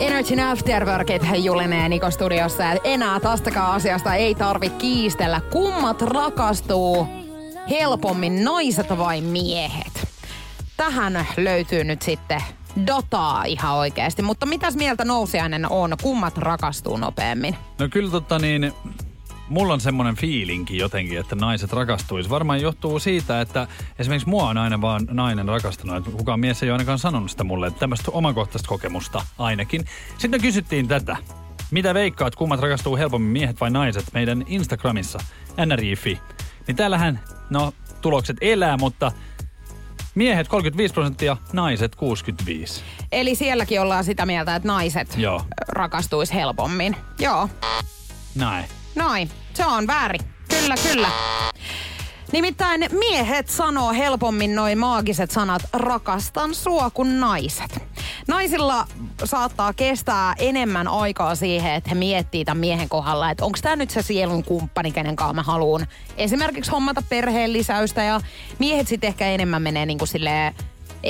[0.00, 2.64] Energy Afterworkit Julinen ja Niko studiossa.
[2.84, 5.40] Enää tästäkään asiasta ei tarvi kiistellä.
[5.40, 7.06] Kummat rakastuu
[7.70, 10.08] helpommin, naiset vai miehet?
[10.76, 12.40] Tähän löytyy nyt sitten
[12.86, 14.22] dataa ihan oikeasti.
[14.22, 15.96] Mutta mitäs mieltä nousiainen on?
[16.02, 17.56] Kummat rakastuu nopeammin?
[17.78, 18.72] No kyllä tota niin,
[19.48, 22.30] mulla on semmoinen fiilinki jotenkin, että naiset rakastuisi.
[22.30, 23.66] Varmaan johtuu siitä, että
[23.98, 25.96] esimerkiksi mua on aina vaan nainen rakastanut.
[25.96, 29.84] Että kukaan mies ei ole ainakaan sanonut sitä mulle, että tämmöistä omakohtaista kokemusta ainakin.
[30.10, 31.16] Sitten me kysyttiin tätä.
[31.70, 35.18] Mitä veikkaat, kummat rakastuu helpommin, miehet vai naiset, meidän Instagramissa,
[35.66, 36.20] nrj.fi.
[36.66, 39.12] Niin täällähän, no, tulokset elää, mutta
[40.14, 42.82] miehet 35 prosenttia, naiset 65.
[43.12, 45.42] Eli sielläkin ollaan sitä mieltä, että naiset Joo.
[45.68, 46.96] rakastuisi helpommin.
[47.18, 47.48] Joo,
[48.34, 48.64] Näin.
[48.94, 49.30] Noin.
[49.54, 50.20] Se on väärin.
[50.48, 51.08] Kyllä, kyllä.
[52.32, 57.82] Nimittäin miehet sanoo helpommin noin maagiset sanat rakastan sua kuin naiset.
[58.28, 58.86] Naisilla
[59.24, 63.90] saattaa kestää enemmän aikaa siihen, että he miettii tämän miehen kohdalla, että onko tämä nyt
[63.90, 68.20] se sielun kumppani, kenen kanssa mä haluan esimerkiksi hommata perheen lisäystä ja
[68.58, 70.54] miehet sitten ehkä enemmän menee niin kuin silleen,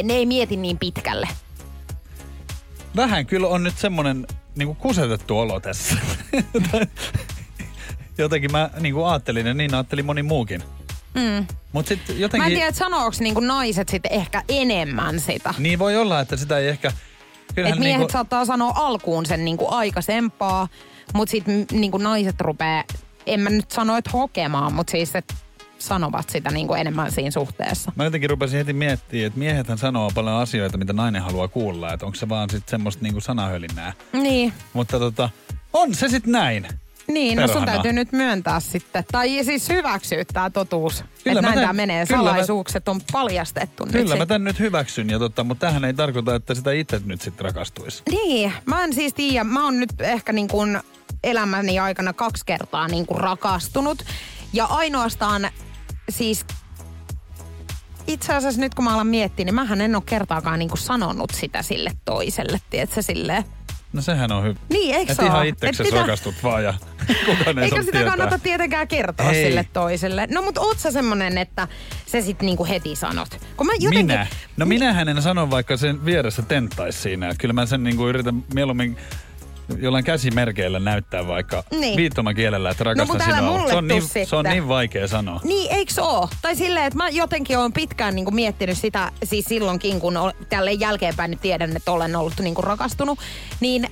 [0.03, 1.29] ne ei mieti niin pitkälle.
[2.97, 5.97] Vähän kyllä on nyt semmonen niinku kusetettu olo tässä.
[8.18, 10.62] jotenkin mä niinku ajattelin ja niin ajatteli moni muukin.
[11.14, 11.46] Mm.
[11.72, 12.46] Mut Mä jotenkin...
[12.50, 15.55] en tiedä, että sanooks niinku naiset sitten ehkä enemmän sitä.
[15.59, 16.92] Niin voi olla, että sitä ei ehkä...
[17.55, 20.68] Kyllähän Et miehet niinku, saattaa sanoa alkuun sen niinku aikaisempaa,
[21.14, 22.85] mutta sitten niinku naiset rupeaa,
[23.27, 25.35] en mä nyt sano, että hokemaan, mutta siis, että
[25.79, 27.92] sanovat sitä niinku enemmän siinä suhteessa.
[27.96, 31.92] Mä jotenkin rupesin heti miettimään, että miehethän sanoo paljon asioita, mitä nainen haluaa kuulla.
[31.92, 33.92] Että onko se vaan sitten semmoista niinku sanahölinää.
[34.12, 35.31] Niin, Mutta tota,
[35.72, 36.68] on se sitten näin.
[37.09, 37.73] Niin no sun Perhana.
[37.73, 39.05] täytyy nyt myöntää sitten.
[39.12, 41.01] Tai siis hyväksyä tämä totuus.
[41.01, 42.07] Että mä näin tän- tämä menee.
[42.07, 44.29] kyllä mä- Salaisuukset on paljastettu nyt Kyllä mä sit.
[44.29, 48.03] tän nyt hyväksyn, ja tota, mutta tähän ei tarkoita, että sitä itse nyt sitten rakastuisi.
[48.11, 49.45] Niin, mä en siis tiedä.
[49.45, 50.81] Mä oon nyt ehkä niin kuin
[51.25, 54.03] elämäni aikana kaksi kertaa niin kuin rakastunut.
[54.53, 55.49] Ja ainoastaan
[56.09, 56.47] siis
[58.07, 61.31] itse asiassa nyt kun mä alan miettiä, niin mähän en ole kertaakaan niin kuin sanonut
[61.31, 63.45] sitä sille toiselle, tiedätkö, silleen.
[63.94, 64.54] No sehän on hyvä.
[64.68, 66.74] Niin, eikö Et se ihan itseksesi Et sitä- rakastut vaan ja
[67.26, 68.11] kukaan ei saa sitä tietää.
[68.16, 69.44] kannata tietenkään kertoa Ei.
[69.46, 70.26] sille toiselle.
[70.30, 71.68] No mut oot sä semmonen, että
[72.07, 73.28] se sit niinku heti sanot?
[73.57, 74.07] Kun mä jotenkin...
[74.07, 74.26] Minä?
[74.57, 77.35] No minähän en sano, vaikka sen vieressä tenttaisi siinä.
[77.38, 78.96] Kyllä mä sen niinku yritän mieluummin
[79.79, 81.96] jollain käsimerkeillä näyttää vaikka Niin.
[81.96, 83.50] viittomakielellä, että rakastan älä sinua.
[83.59, 85.40] mulle Se on, niin, se on niin vaikea sanoa.
[85.44, 86.29] Niin, eiks oo?
[86.42, 90.14] Tai silleen, että mä jotenkin oon pitkään niinku miettinyt sitä, siis silloinkin, kun
[90.48, 93.18] tälle jälkeenpäin nyt tiedän, että olen ollut niinku rakastunut,
[93.61, 93.88] niin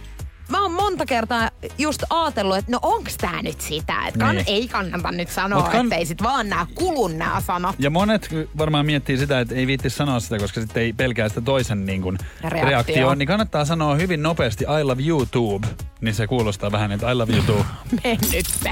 [0.53, 4.45] mä oon monta kertaa just ajatellut, että no onks tää nyt sitä, että kann, Niin.
[4.49, 7.75] ei kannata nyt sanoa, kann- ettei sit vaan nää kulun nää sanat.
[7.79, 11.41] Ja monet varmaan miettii sitä, että ei viitti sanoa sitä, koska sitten ei pelkää sitä
[11.41, 12.69] toisen niin kuin Reaktio.
[12.71, 13.19] reaktioon.
[13.19, 15.69] Niin kannattaa sanoa hyvin nopeasti I love YouTube.
[16.01, 17.65] Niin se kuulostaa vähän, että I love you too.
[18.05, 18.71] Mennyt se.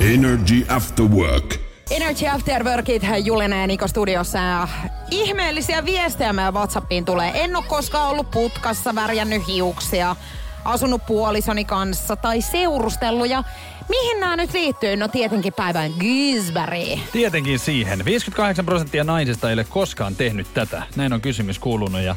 [0.00, 1.54] Energy After Work.
[1.90, 4.38] Energy After Workit, Julena ja Niko studiossa.
[4.38, 4.68] Ja
[5.10, 7.30] ihmeellisiä viestejä meidän Whatsappiin tulee.
[7.34, 10.16] En ole koskaan ollut putkassa, värjännyt hiuksia,
[10.64, 13.28] asunut puolisoni kanssa tai seurustellut.
[13.28, 13.44] Ja
[13.88, 14.96] mihin nämä nyt liittyy?
[14.96, 16.98] No tietenkin päivän Gisberry.
[17.12, 18.04] Tietenkin siihen.
[18.04, 20.82] 58 prosenttia naisista ei ole koskaan tehnyt tätä.
[20.96, 22.16] Näin on kysymys kuulunut ja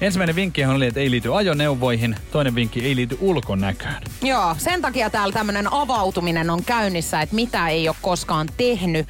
[0.00, 2.16] ensimmäinen vinkki oli, että ei liity ajoneuvoihin.
[2.30, 4.02] Toinen vinkki ei liity ulkonäköön.
[4.22, 9.08] Joo, sen takia täällä tämmönen avautuminen on käynnissä, että mitä ei ole koskaan tehnyt.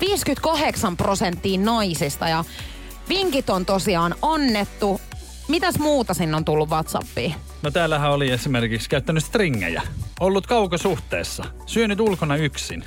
[0.00, 2.44] 58 prosenttia naisista ja
[3.08, 5.00] vinkit on tosiaan annettu.
[5.48, 7.34] Mitäs muuta sinne on tullut Whatsappiin?
[7.62, 9.82] No täällähän oli esimerkiksi käyttänyt stringejä.
[10.20, 11.44] Ollut kaukosuhteessa.
[11.66, 12.84] Syönyt ulkona yksin.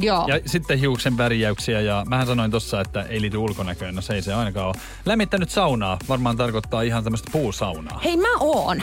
[0.00, 0.28] Joo.
[0.28, 3.94] Ja sitten hiuksen värjäyksiä ja mähän sanoin tossa, että ei liity ulkonäköön.
[3.94, 4.74] No se ei se ainakaan ole.
[5.06, 5.98] Lämmittänyt saunaa.
[6.08, 8.00] Varmaan tarkoittaa ihan tämmöistä puusaunaa.
[8.04, 8.82] Hei mä oon.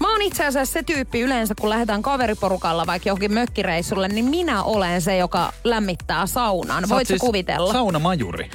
[0.00, 4.62] Mä oon itse asiassa se tyyppi yleensä, kun lähdetään kaveriporukalla vaikka johonkin mökkireissulle, niin minä
[4.62, 6.84] olen se, joka lämmittää saunan.
[6.88, 7.72] Voit siis kuvitella?
[7.72, 8.50] Saunamajuri.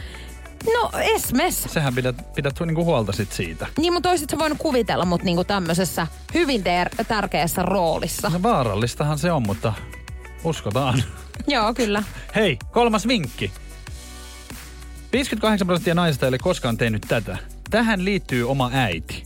[0.65, 1.63] No esmes.
[1.63, 3.67] Sähän pidät, pidät niinku huolta sit siitä.
[3.78, 8.30] Niin, mutta oisit sä voinut kuvitella mut niinku tämmöisessä hyvin ter- tärkeässä roolissa.
[8.30, 9.74] No vaarallistahan se on, mutta
[10.43, 11.04] uskotaan.
[11.47, 12.04] Joo, kyllä.
[12.36, 13.52] Hei, kolmas vinkki.
[15.12, 17.38] 58 prosenttia naisista ei ole koskaan tehnyt tätä.
[17.69, 19.24] Tähän liittyy oma äiti.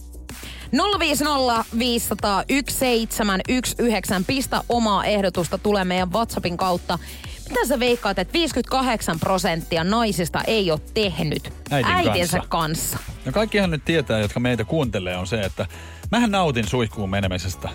[1.00, 4.24] 050 500 1719.
[4.28, 7.00] Pistä omaa ehdotusta tulee meidän WhatsAppin kautta.
[7.50, 12.98] Mitä sä veikkaat, että 58 prosenttia naisista ei ole tehnyt Äidin äitinsä kanssa.
[12.98, 12.98] kanssa.
[13.26, 15.66] No kaikkihan nyt tietää, jotka meitä kuuntelee, on se, että
[16.12, 17.70] mähän nautin suihkuun menemisestä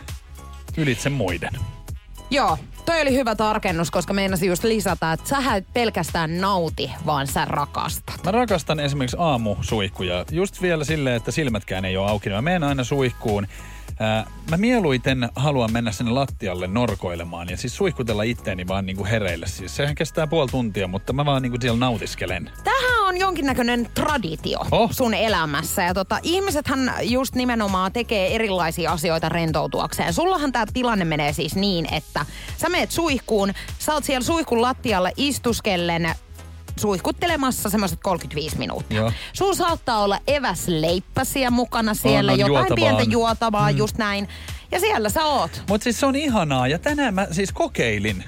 [0.77, 1.53] ylitse muiden.
[2.31, 7.27] Joo, toi oli hyvä tarkennus, koska meinasin just lisätä, että sä et pelkästään nauti, vaan
[7.27, 8.25] sä rakastat.
[8.25, 10.25] Mä rakastan esimerkiksi aamusuihkuja.
[10.31, 12.31] Just vielä silleen, että silmätkään ei ole auki.
[12.31, 13.47] Mä menen aina suihkuun.
[14.03, 19.47] Ää, mä mieluiten haluan mennä sinne lattialle norkoilemaan ja siis suihkutella itteeni vaan niinku hereille.
[19.47, 22.51] Siis sehän kestää puoli tuntia, mutta mä vaan niinku siellä nautiskelen.
[22.65, 24.93] Tämähän on jonkinnäköinen traditio Oh.
[24.93, 25.83] sun elämässä.
[25.83, 30.13] Ja tota, ihmisethän just nimenomaan tekee erilaisia asioita rentoutuakseen.
[30.13, 35.11] Sullahan tämä tilanne menee siis niin, että sä meet suihkuun, sä oot siellä suihkun lattialla
[35.17, 36.15] istuskellen
[36.81, 38.99] suihkuttelemassa semmoiset 35 minuuttia.
[38.99, 39.13] Joo.
[39.33, 42.77] Sulla saattaa olla eväsleippäsiä mukana siellä, on jotain juotavaa.
[42.77, 43.79] pientä juotavaa, mm.
[43.79, 44.29] just näin.
[44.73, 45.63] Ja siellä sä oot.
[45.69, 48.25] Mutta siis se on ihanaa ja tänään mä siis kokeilin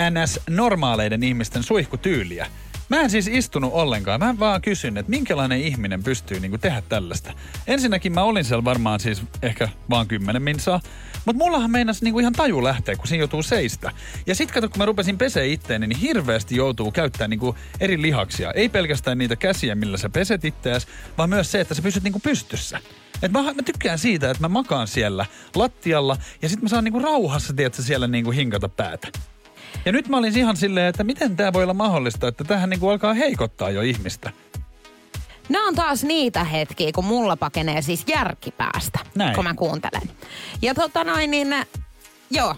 [0.00, 2.46] NS-normaaleiden ihmisten suihkutyyliä.
[2.88, 4.20] Mä en siis istunut ollenkaan.
[4.20, 7.32] Mä vaan kysyn, että minkälainen ihminen pystyy niinku tehdä tällaista.
[7.66, 10.80] Ensinnäkin mä olin siellä varmaan siis ehkä vaan kymmenen minsaa.
[11.24, 13.92] Mutta mullahan meinas niinku ihan taju lähteä, kun siinä joutuu seistä.
[14.26, 18.52] Ja sit kato, kun mä rupesin pesee itteeni, niin hirveästi joutuu käyttämään niinku eri lihaksia.
[18.52, 20.86] Ei pelkästään niitä käsiä, millä sä peset itteäs,
[21.18, 22.80] vaan myös se, että sä pysyt niinku pystyssä.
[23.22, 27.00] Et mä, mä tykkään siitä, että mä makaan siellä lattialla ja sitten mä saan niinku
[27.00, 29.08] rauhassa, tiedätkö, siellä niinku hinkata päätä.
[29.84, 32.88] Ja nyt mä olin ihan silleen, että miten tämä voi olla mahdollista, että tähän niinku
[32.88, 34.32] alkaa heikottaa jo ihmistä.
[35.48, 39.34] Nämä on taas niitä hetkiä, kun mulla pakenee siis järki päästä, Näin.
[39.34, 40.02] kun mä kuuntelen.
[40.62, 41.54] Ja tota noin, niin
[42.30, 42.54] joo.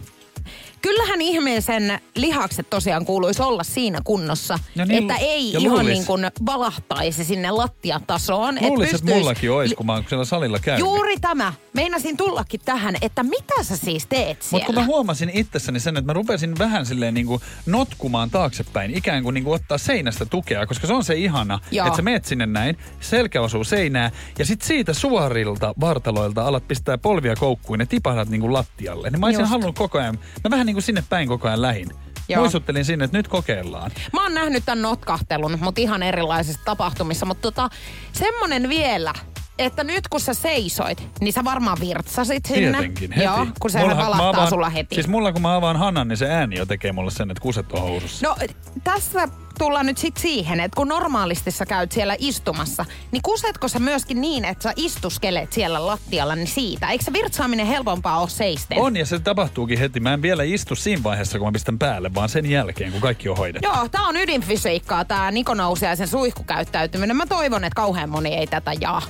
[0.88, 5.87] Kyllähän ihmisen lihakset tosiaan kuuluisi olla siinä kunnossa, Ja niin että ei ihan luulis.
[5.87, 8.55] niin kuin valahtaisi sinne lattiatasoon.
[8.61, 10.81] Luulisin, että pystyis- mullakin olisi, kun mä oon siellä salilla käynyt.
[10.87, 11.53] Juuri tämä.
[11.72, 14.51] Meinasin tullakin tähän, että mitä sä siis teet siellä?
[14.51, 19.22] Mutta kun mä huomasin itsessäni sen, että mä rupesin vähän silleen niinku notkumaan taaksepäin, ikään
[19.22, 21.87] kuin niinku ottaa seinästä tukea, koska se on se ihana, Joo.
[21.87, 26.98] että sä meet sinne näin, selkä osuu seinään, ja sit siitä suorilta vartaloilta alat pistää
[26.98, 29.11] polvia koukkuun ja tipahdat niinku lattialle.
[29.11, 29.51] Niin mä olisin Just.
[29.51, 31.88] halunnut koko ajan, mä vähän niinku sinne päin koko ajan lähin.
[32.28, 32.40] Joo.
[32.40, 33.90] Muistuttelin sinne, että nyt kokeillaan.
[34.12, 37.26] Mä oon nähnyt tämän notkahtelun, mutta ihan erilaisissa tapahtumissa.
[37.26, 37.68] Mutta tota,
[38.12, 39.12] semmonen vielä,
[39.58, 42.70] että nyt kun sä seisoit, niin sä varmaan virtsasit sinne.
[42.78, 43.24] Tietenkin, heti.
[43.24, 44.94] Joo, kun mä valahtaa avaan- sulla heti.
[44.94, 47.72] Siis mulla kun mä avaan hanan, niin se ääni jo tekee mulle sen, että kuset
[47.72, 48.26] on housussa.
[48.28, 48.36] No
[48.84, 49.28] tässä
[49.59, 54.21] tullaan nyt sit siihen, että kun normaalisti sä käyt siellä istumassa, niin kusetko sä myöskin
[54.21, 56.88] niin, että sä istuskelet siellä lattialla, niin siitä?
[56.88, 58.79] Eikö se virtsaaminen helpompaa ole seisten?
[58.79, 60.01] On ja se tapahtuukin heti.
[60.01, 63.29] Mä en vielä istu siinä vaiheessa, kun mä pistän päälle, vaan sen jälkeen, kun kaikki
[63.29, 63.68] on hoidettu.
[63.68, 67.16] Joo, tää on ydinfysiikkaa, tää Niko Nousiaisen suihkukäyttäytyminen.
[67.16, 69.03] Mä toivon, että kauhean moni ei tätä jaa.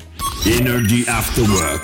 [0.61, 1.83] Energy After Work.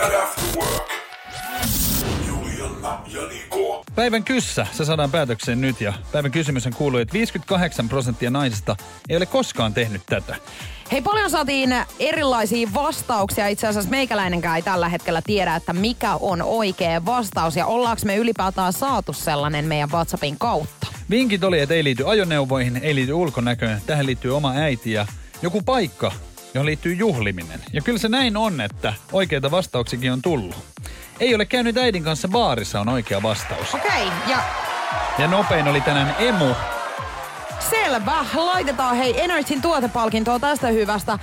[2.84, 3.84] Juliana ja Niko.
[3.94, 8.76] Päivän kyssä, se saadaan päätökseen nyt ja päivän kysymys kuului, että 58 prosenttia naisista
[9.08, 10.36] ei ole koskaan tehnyt tätä.
[10.92, 13.48] Hei, paljon saatiin erilaisia vastauksia.
[13.48, 17.56] Itse asiassa meikäläinenkään ei tällä hetkellä tiedä, että mikä on oikea vastaus.
[17.56, 20.86] Ja ollaanko me ylipäätään saatu sellainen meidän WhatsAppin kautta?
[21.10, 25.06] Vinkit oli, että ei liity ajoneuvoihin, ei liity ulkonäköön, tähän liittyy oma äiti ja
[25.42, 26.12] joku paikka,
[26.54, 27.60] johon liittyy juhliminen.
[27.72, 30.73] Ja kyllä se näin on, että oikeita vastauksikin on tullut.
[31.20, 33.74] Ei ole käynyt äidin kanssa baarissa on oikea vastaus.
[33.74, 34.38] Okei, okay, ja
[35.18, 36.54] Ja nopein oli tänään emu.
[37.70, 38.24] selvä.
[38.34, 41.18] Laitetaan hei Energyn tuotepalkintoa tästä hyvästä.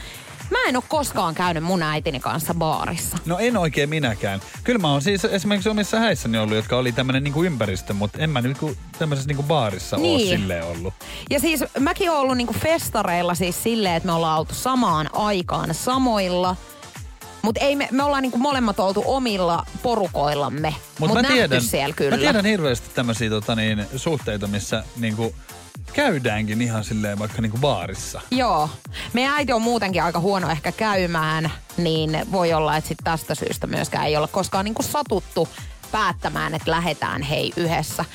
[0.52, 3.18] Mä en ole koskaan käynyt mun äitini kanssa baarissa.
[3.26, 4.40] No en oikein minäkään.
[4.64, 8.30] Kyllä mä oon siis esimerkiksi omissa häissäni ollut, jotka oli tämmönen niinku ympäristö, mutta en
[8.30, 10.32] mä niinku tämmöisessä niinku baarissa niin.
[10.34, 10.94] Oo silleen ollut.
[11.30, 15.74] Ja siis mäkin oon ollut niinku festareilla siis silleen, että me ollaan oltu samaan aikaan
[15.74, 16.56] samoilla.
[17.42, 20.76] Mutta ei me, me ollaan niinku molemmat oltu omilla porukoillamme.
[21.00, 22.12] Mut Mut mä tiedän, siellä kyllä.
[22.12, 25.36] Mä tiedän hirveästi tämmöisiä tota niin, suhteita, missä niinku
[25.94, 28.22] käydäänkin ihan silleen vaikka niinku baarissa.
[28.32, 28.70] Joo.
[29.14, 33.68] Meidän äiti on muutenkin aika huono ehkä käymään, niin voi olla, että sit tästä syystä
[33.68, 35.50] myöskään ei ole koskaan niinku satuttu
[35.92, 38.06] päättämään, että lähdetään hei yhdessä.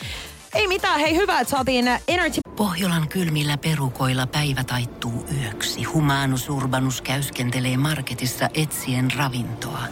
[0.57, 5.83] Ei mitään, hei hyvä, että saatiin Energy Pohjolan kylmillä perukoilla päivä taittuu yöksi.
[5.83, 9.83] Humanus Urbanus käyskentelee marketissa etsien ravintoa.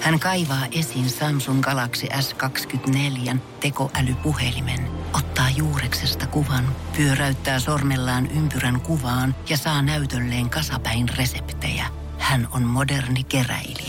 [0.00, 9.56] Hän kaivaa esiin Samsung Galaxy S24 tekoälypuhelimen, ottaa juureksesta kuvan, pyöräyttää sormellaan ympyrän kuvaan ja
[9.56, 11.86] saa näytölleen kasapäin reseptejä.
[12.18, 13.81] Hän on moderni keräilijä.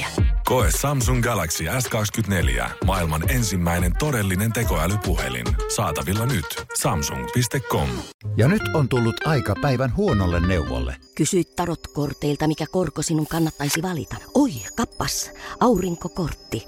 [0.53, 2.69] Koe Samsung Galaxy S24.
[2.85, 5.45] Maailman ensimmäinen todellinen tekoälypuhelin.
[5.75, 6.45] Saatavilla nyt.
[6.81, 7.89] Samsung.com.
[8.37, 10.95] Ja nyt on tullut aika päivän huonolle neuvolle.
[11.15, 14.15] Kysy tarotkorteilta, mikä korko sinun kannattaisi valita.
[14.33, 16.67] Oi, kappas, aurinkokortti.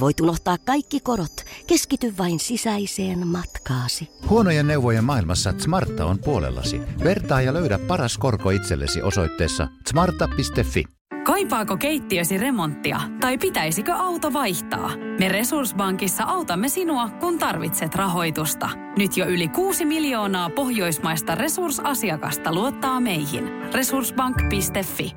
[0.00, 1.44] Voit unohtaa kaikki korot.
[1.66, 4.08] Keskity vain sisäiseen matkaasi.
[4.28, 6.80] Huonojen neuvojen maailmassa Smarta on puolellasi.
[7.04, 10.99] Vertaa ja löydä paras korko itsellesi osoitteessa smarta.fi.
[11.30, 14.90] Kaipaako keittiösi remonttia tai pitäisikö auto vaihtaa?
[15.18, 18.70] Me Resurssbankissa autamme sinua, kun tarvitset rahoitusta.
[18.96, 23.72] Nyt jo yli 6 miljoonaa pohjoismaista resursasiakasta luottaa meihin.
[23.72, 25.12] Resurssbank.fi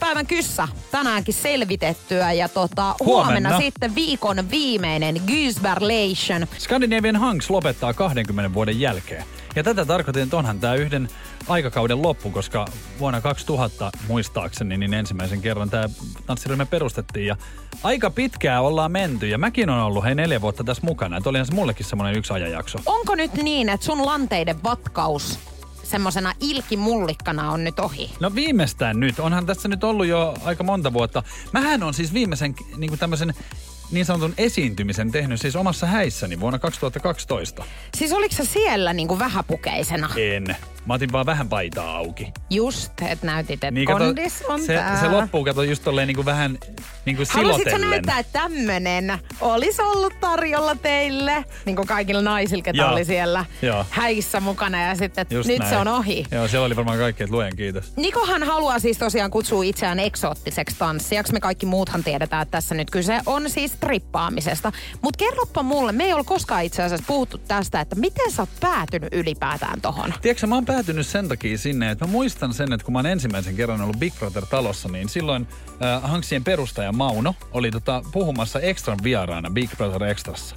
[0.00, 3.24] Päivän kyssä tänäänkin selvitettyä ja tota, Huomenna.
[3.24, 6.46] huomenna sitten viikon viimeinen Gysberlation.
[6.58, 9.24] Scandinavian Hanks lopettaa 20 vuoden jälkeen.
[9.56, 11.08] Ja tätä tarkoitin, että onhan tämä yhden
[11.48, 12.66] aikakauden loppu, koska
[12.98, 15.88] vuonna 2000 muistaakseni niin ensimmäisen kerran tämä
[16.26, 17.26] tanssiryhmä perustettiin.
[17.26, 17.36] Ja
[17.82, 21.16] aika pitkään ollaan menty ja mäkin on ollut hei neljä vuotta tässä mukana.
[21.16, 22.78] Että olihan se mullekin semmoinen yksi ajanjakso.
[22.86, 25.38] Onko nyt niin, että sun lanteiden vatkaus
[25.82, 28.10] semmosena ilkimullikkana on nyt ohi?
[28.20, 29.18] No viimeistään nyt.
[29.18, 31.22] Onhan tässä nyt ollut jo aika monta vuotta.
[31.52, 33.34] Mähän on siis viimeisen niin tämmöisen
[33.90, 37.64] niin sanotun esiintymisen tehnyt siis omassa häissäni vuonna 2012.
[37.96, 40.10] Siis oliko sä siellä niinku vähäpukeisena?
[40.16, 40.56] En.
[40.88, 42.32] Mä otin vaan vähän paitaa auki.
[42.50, 45.00] Just, että näytit, että Niin, kato, kondis on se, tää.
[45.00, 46.58] se loppuu, kato just tolleen niin kuin vähän
[47.04, 47.90] niin kuin Halusitko silotellen.
[47.90, 51.44] näyttää, että tämmönen olisi ollut tarjolla teille?
[51.64, 52.92] Niin kuin kaikilla naisilla, ketä Joo.
[52.92, 53.86] oli siellä Joo.
[53.90, 55.70] häissä mukana ja sitten, että Just nyt näin.
[55.70, 56.24] se on ohi.
[56.30, 57.92] Joo, siellä oli varmaan kaikki, että luen kiitos.
[57.96, 61.32] Nikohan haluaa siis tosiaan kutsua itseään eksoottiseksi tanssijaksi.
[61.32, 64.72] Me kaikki muuthan tiedetään, että tässä nyt kyse on siis trippaamisesta.
[65.02, 68.48] Mutta kerropa mulle, me ei ole koskaan itse asiassa puhuttu tästä, että miten sä oot
[68.60, 70.14] päätynyt ylipäätään tohon?
[70.22, 73.06] Tiedätkö, mä oon päätynyt sen takia sinne, että mä muistan sen, että kun mä oon
[73.06, 75.48] ensimmäisen kerran ollut Big Brother-talossa, niin silloin
[75.82, 80.56] äh, Hanksien perustaja Mauno oli tota, puhumassa Extran vieraana Big Brother Extrassa.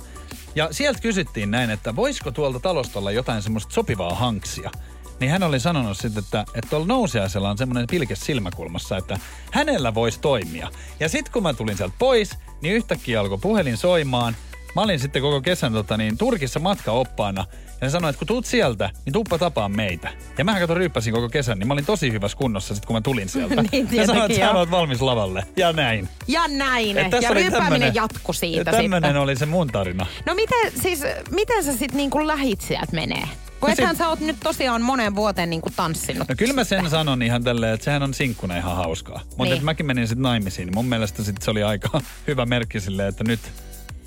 [0.55, 4.71] Ja sieltä kysyttiin näin, että voisiko tuolta talosta olla jotain semmoista sopivaa hanksia.
[5.19, 9.19] Niin hän oli sanonut sitten, että, että tuolla nousiaisella on semmoinen pilke silmäkulmassa, että
[9.51, 10.71] hänellä voisi toimia.
[10.99, 14.35] Ja sitten kun mä tulin sieltä pois, niin yhtäkkiä alkoi puhelin soimaan.
[14.75, 17.45] Mä olin sitten koko kesän tota, niin, Turkissa matkaoppaana.
[17.81, 20.09] Ja ne sanoi, että kun tuut sieltä, niin tuuppa tapaa meitä.
[20.37, 23.01] Ja mä kato ryyppäsin koko kesän, niin mä olin tosi hyvässä kunnossa sit kun mä
[23.01, 23.63] tulin sieltä.
[23.71, 25.45] Niin, ja sanoin, että sä oot valmis lavalle.
[25.57, 26.09] Ja näin.
[26.27, 26.97] Ja näin.
[26.97, 29.17] Et tässä ja ryyppääminen jatkui siitä ja tämmönen sitten.
[29.21, 30.05] oli se mun tarina.
[30.25, 33.23] No miten, siis, miten sä sitten niinku lähit sieltä menee?
[33.59, 36.29] Kun No ethän sit- sä oot nyt tosiaan moneen vuoteen niinku tanssinut.
[36.29, 39.21] No kyllä mä sen sanon ihan tälleen, että sehän on sinkkuna ihan hauskaa.
[39.37, 39.65] Mutta niin.
[39.65, 43.23] mäkin menin sitten naimisiin, niin mun mielestä sit se oli aika hyvä merkki silleen, että
[43.23, 43.39] nyt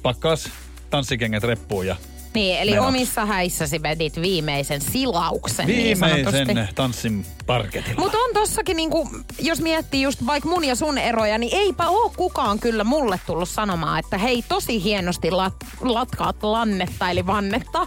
[0.04, 0.48] pakkas
[0.90, 1.96] tanssikengät reppuun ja
[2.34, 2.88] Niin, eli Menot.
[2.88, 8.00] omissa häissäsi vedit viimeisen silauksen niin viimeisen tanssin parketilla.
[8.00, 12.12] Mutta on tossakin, niinku, jos miettii just vaikka mun ja sun eroja, niin eipä oo
[12.16, 17.86] kukaan kyllä mulle tullut sanomaan, että hei tosi hienosti lat, latkaat lannetta eli vannetta.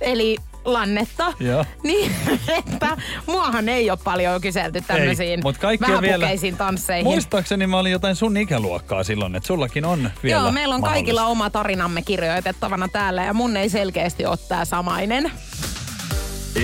[0.00, 1.32] Eli lannetta.
[1.40, 1.64] Joo.
[1.82, 2.12] Niin,
[2.58, 2.96] että
[3.26, 7.04] muahan ei ole paljon kyselty tämmöisiin mut kaikki on vielä- vähäpukeisiin tansseihin.
[7.04, 11.26] Muistaakseni mä olin jotain sun ikäluokkaa silloin, että sullakin on vielä Joo, meillä on kaikilla
[11.26, 15.32] oma tarinamme kirjoitettavana täällä ja mun ei selkeästi ole tää samainen.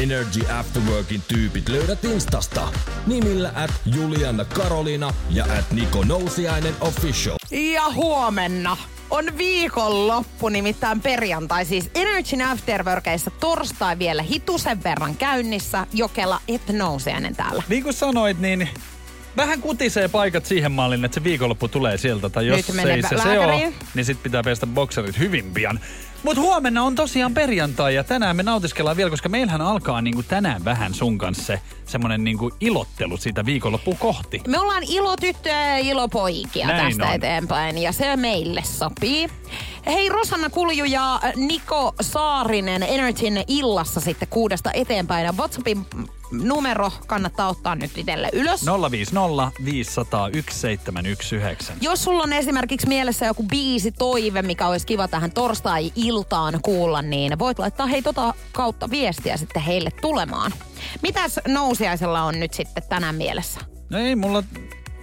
[0.03, 2.69] Energy After Workin tyypit löydät Instasta.
[3.07, 7.37] Nimillä at Juliana Karolina ja at Niko Nousiainen Official.
[7.51, 8.77] Ja huomenna
[9.11, 11.65] on viikonloppu, nimittäin perjantai.
[11.65, 15.87] Siis Energyn Afterworkeissa torstai vielä hitusen verran käynnissä.
[15.93, 17.63] Jokela et nousiainen täällä.
[17.69, 18.69] Niin kuin sanoit, niin
[19.41, 22.28] vähän kutisee paikat siihen malliin, että se viikonloppu tulee sieltä.
[22.28, 25.80] Tai jos Nyt ei se, se ole, niin sit pitää pestä bokserit hyvin pian.
[26.22, 30.64] Mutta huomenna on tosiaan perjantai ja tänään me nautiskellaan vielä, koska meillähän alkaa niinku tänään
[30.64, 34.43] vähän sun kanssa se semmonen niinku ilottelu siitä viikonloppuun kohti.
[34.49, 37.14] Me ollaan ilotyttöjä ja ilopoikia Näin tästä on.
[37.14, 39.28] eteenpäin ja se meille sopii.
[39.86, 45.26] Hei Rosanna Kulju ja Niko Saarinen Energyn illassa sitten kuudesta eteenpäin.
[45.26, 45.86] Ja WhatsAppin
[46.33, 48.66] numero kannattaa ottaa nyt itselle ylös.
[48.91, 51.72] 050 500 1719.
[51.81, 57.39] Jos sulla on esimerkiksi mielessä joku biisi toive, mikä olisi kiva tähän torstai-iltaan kuulla, niin
[57.39, 60.53] voit laittaa hei tota kautta viestiä sitten heille tulemaan.
[61.03, 63.61] Mitäs nousiaisella on nyt sitten tänään mielessä?
[63.91, 64.43] No ei mulla...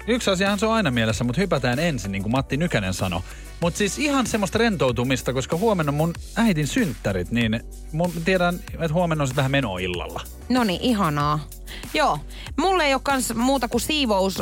[0.08, 3.22] Yksi asiahan se on aina mielessä, mutta hypätään ensin, niin kuin Matti Nykänen sanoi.
[3.60, 7.60] Mutta siis ihan semmoista rentoutumista, koska huomenna mun äitin synttärit, niin
[7.92, 10.22] mun tiedän, että huomenna on sitten vähän menoa illalla.
[10.50, 11.48] No niin, ihanaa.
[11.94, 12.20] Joo,
[12.58, 14.42] mulle ei ole kans muuta kuin siivous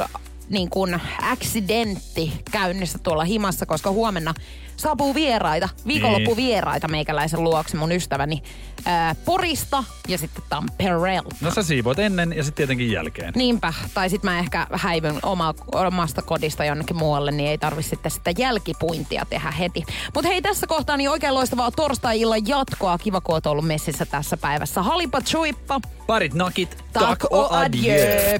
[0.49, 4.33] niin kuin accidentti käynnissä tuolla himassa, koska huomenna
[4.77, 6.37] saapuu vieraita, viikonloppu Niin.
[6.37, 8.43] vieraita meikäläisen luokse mun ystäväni
[8.85, 11.35] ää, Porista ja sitten Tampereelta.
[11.41, 13.33] No sä siivoat ennen ja sitten tietenkin jälkeen.
[13.35, 18.11] Niinpä, tai sitten mä ehkä häivyn oma, omasta kodista jonnekin muualle, niin ei tarvi sitten
[18.11, 19.83] sitä jälkipuintia tehdä heti.
[20.13, 22.97] Mutta hei, tässä kohtaa niin oikein loistavaa torstai-illan jatkoa.
[22.97, 24.83] Kiva, kun oot ollut messissä tässä päivässä.
[24.83, 25.79] Halipa chuippa.
[26.07, 28.39] Parit nakit, Tak o adieu.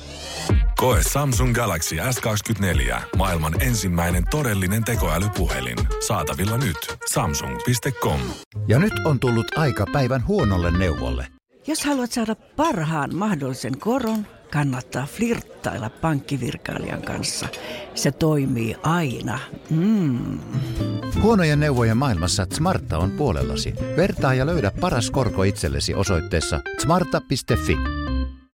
[0.81, 3.01] Koe Samsung Galaxy S24.
[3.17, 5.77] Maailman ensimmäinen todellinen tekoälypuhelin.
[6.07, 6.77] Saatavilla nyt.
[7.09, 8.19] Samsung.com.
[8.67, 11.27] Ja nyt on tullut aika päivän huonolle neuvolle.
[11.67, 17.47] Jos haluat saada parhaan mahdollisen koron, kannattaa flirttailla pankkivirkailijan kanssa.
[17.95, 19.39] Se toimii aina.
[19.69, 20.39] Mm.
[21.21, 23.73] Huonojen neuvojen maailmassa Smarta on puolellasi.
[23.97, 27.77] Vertaa ja löydä paras korko itsellesi osoitteessa smarta.fi.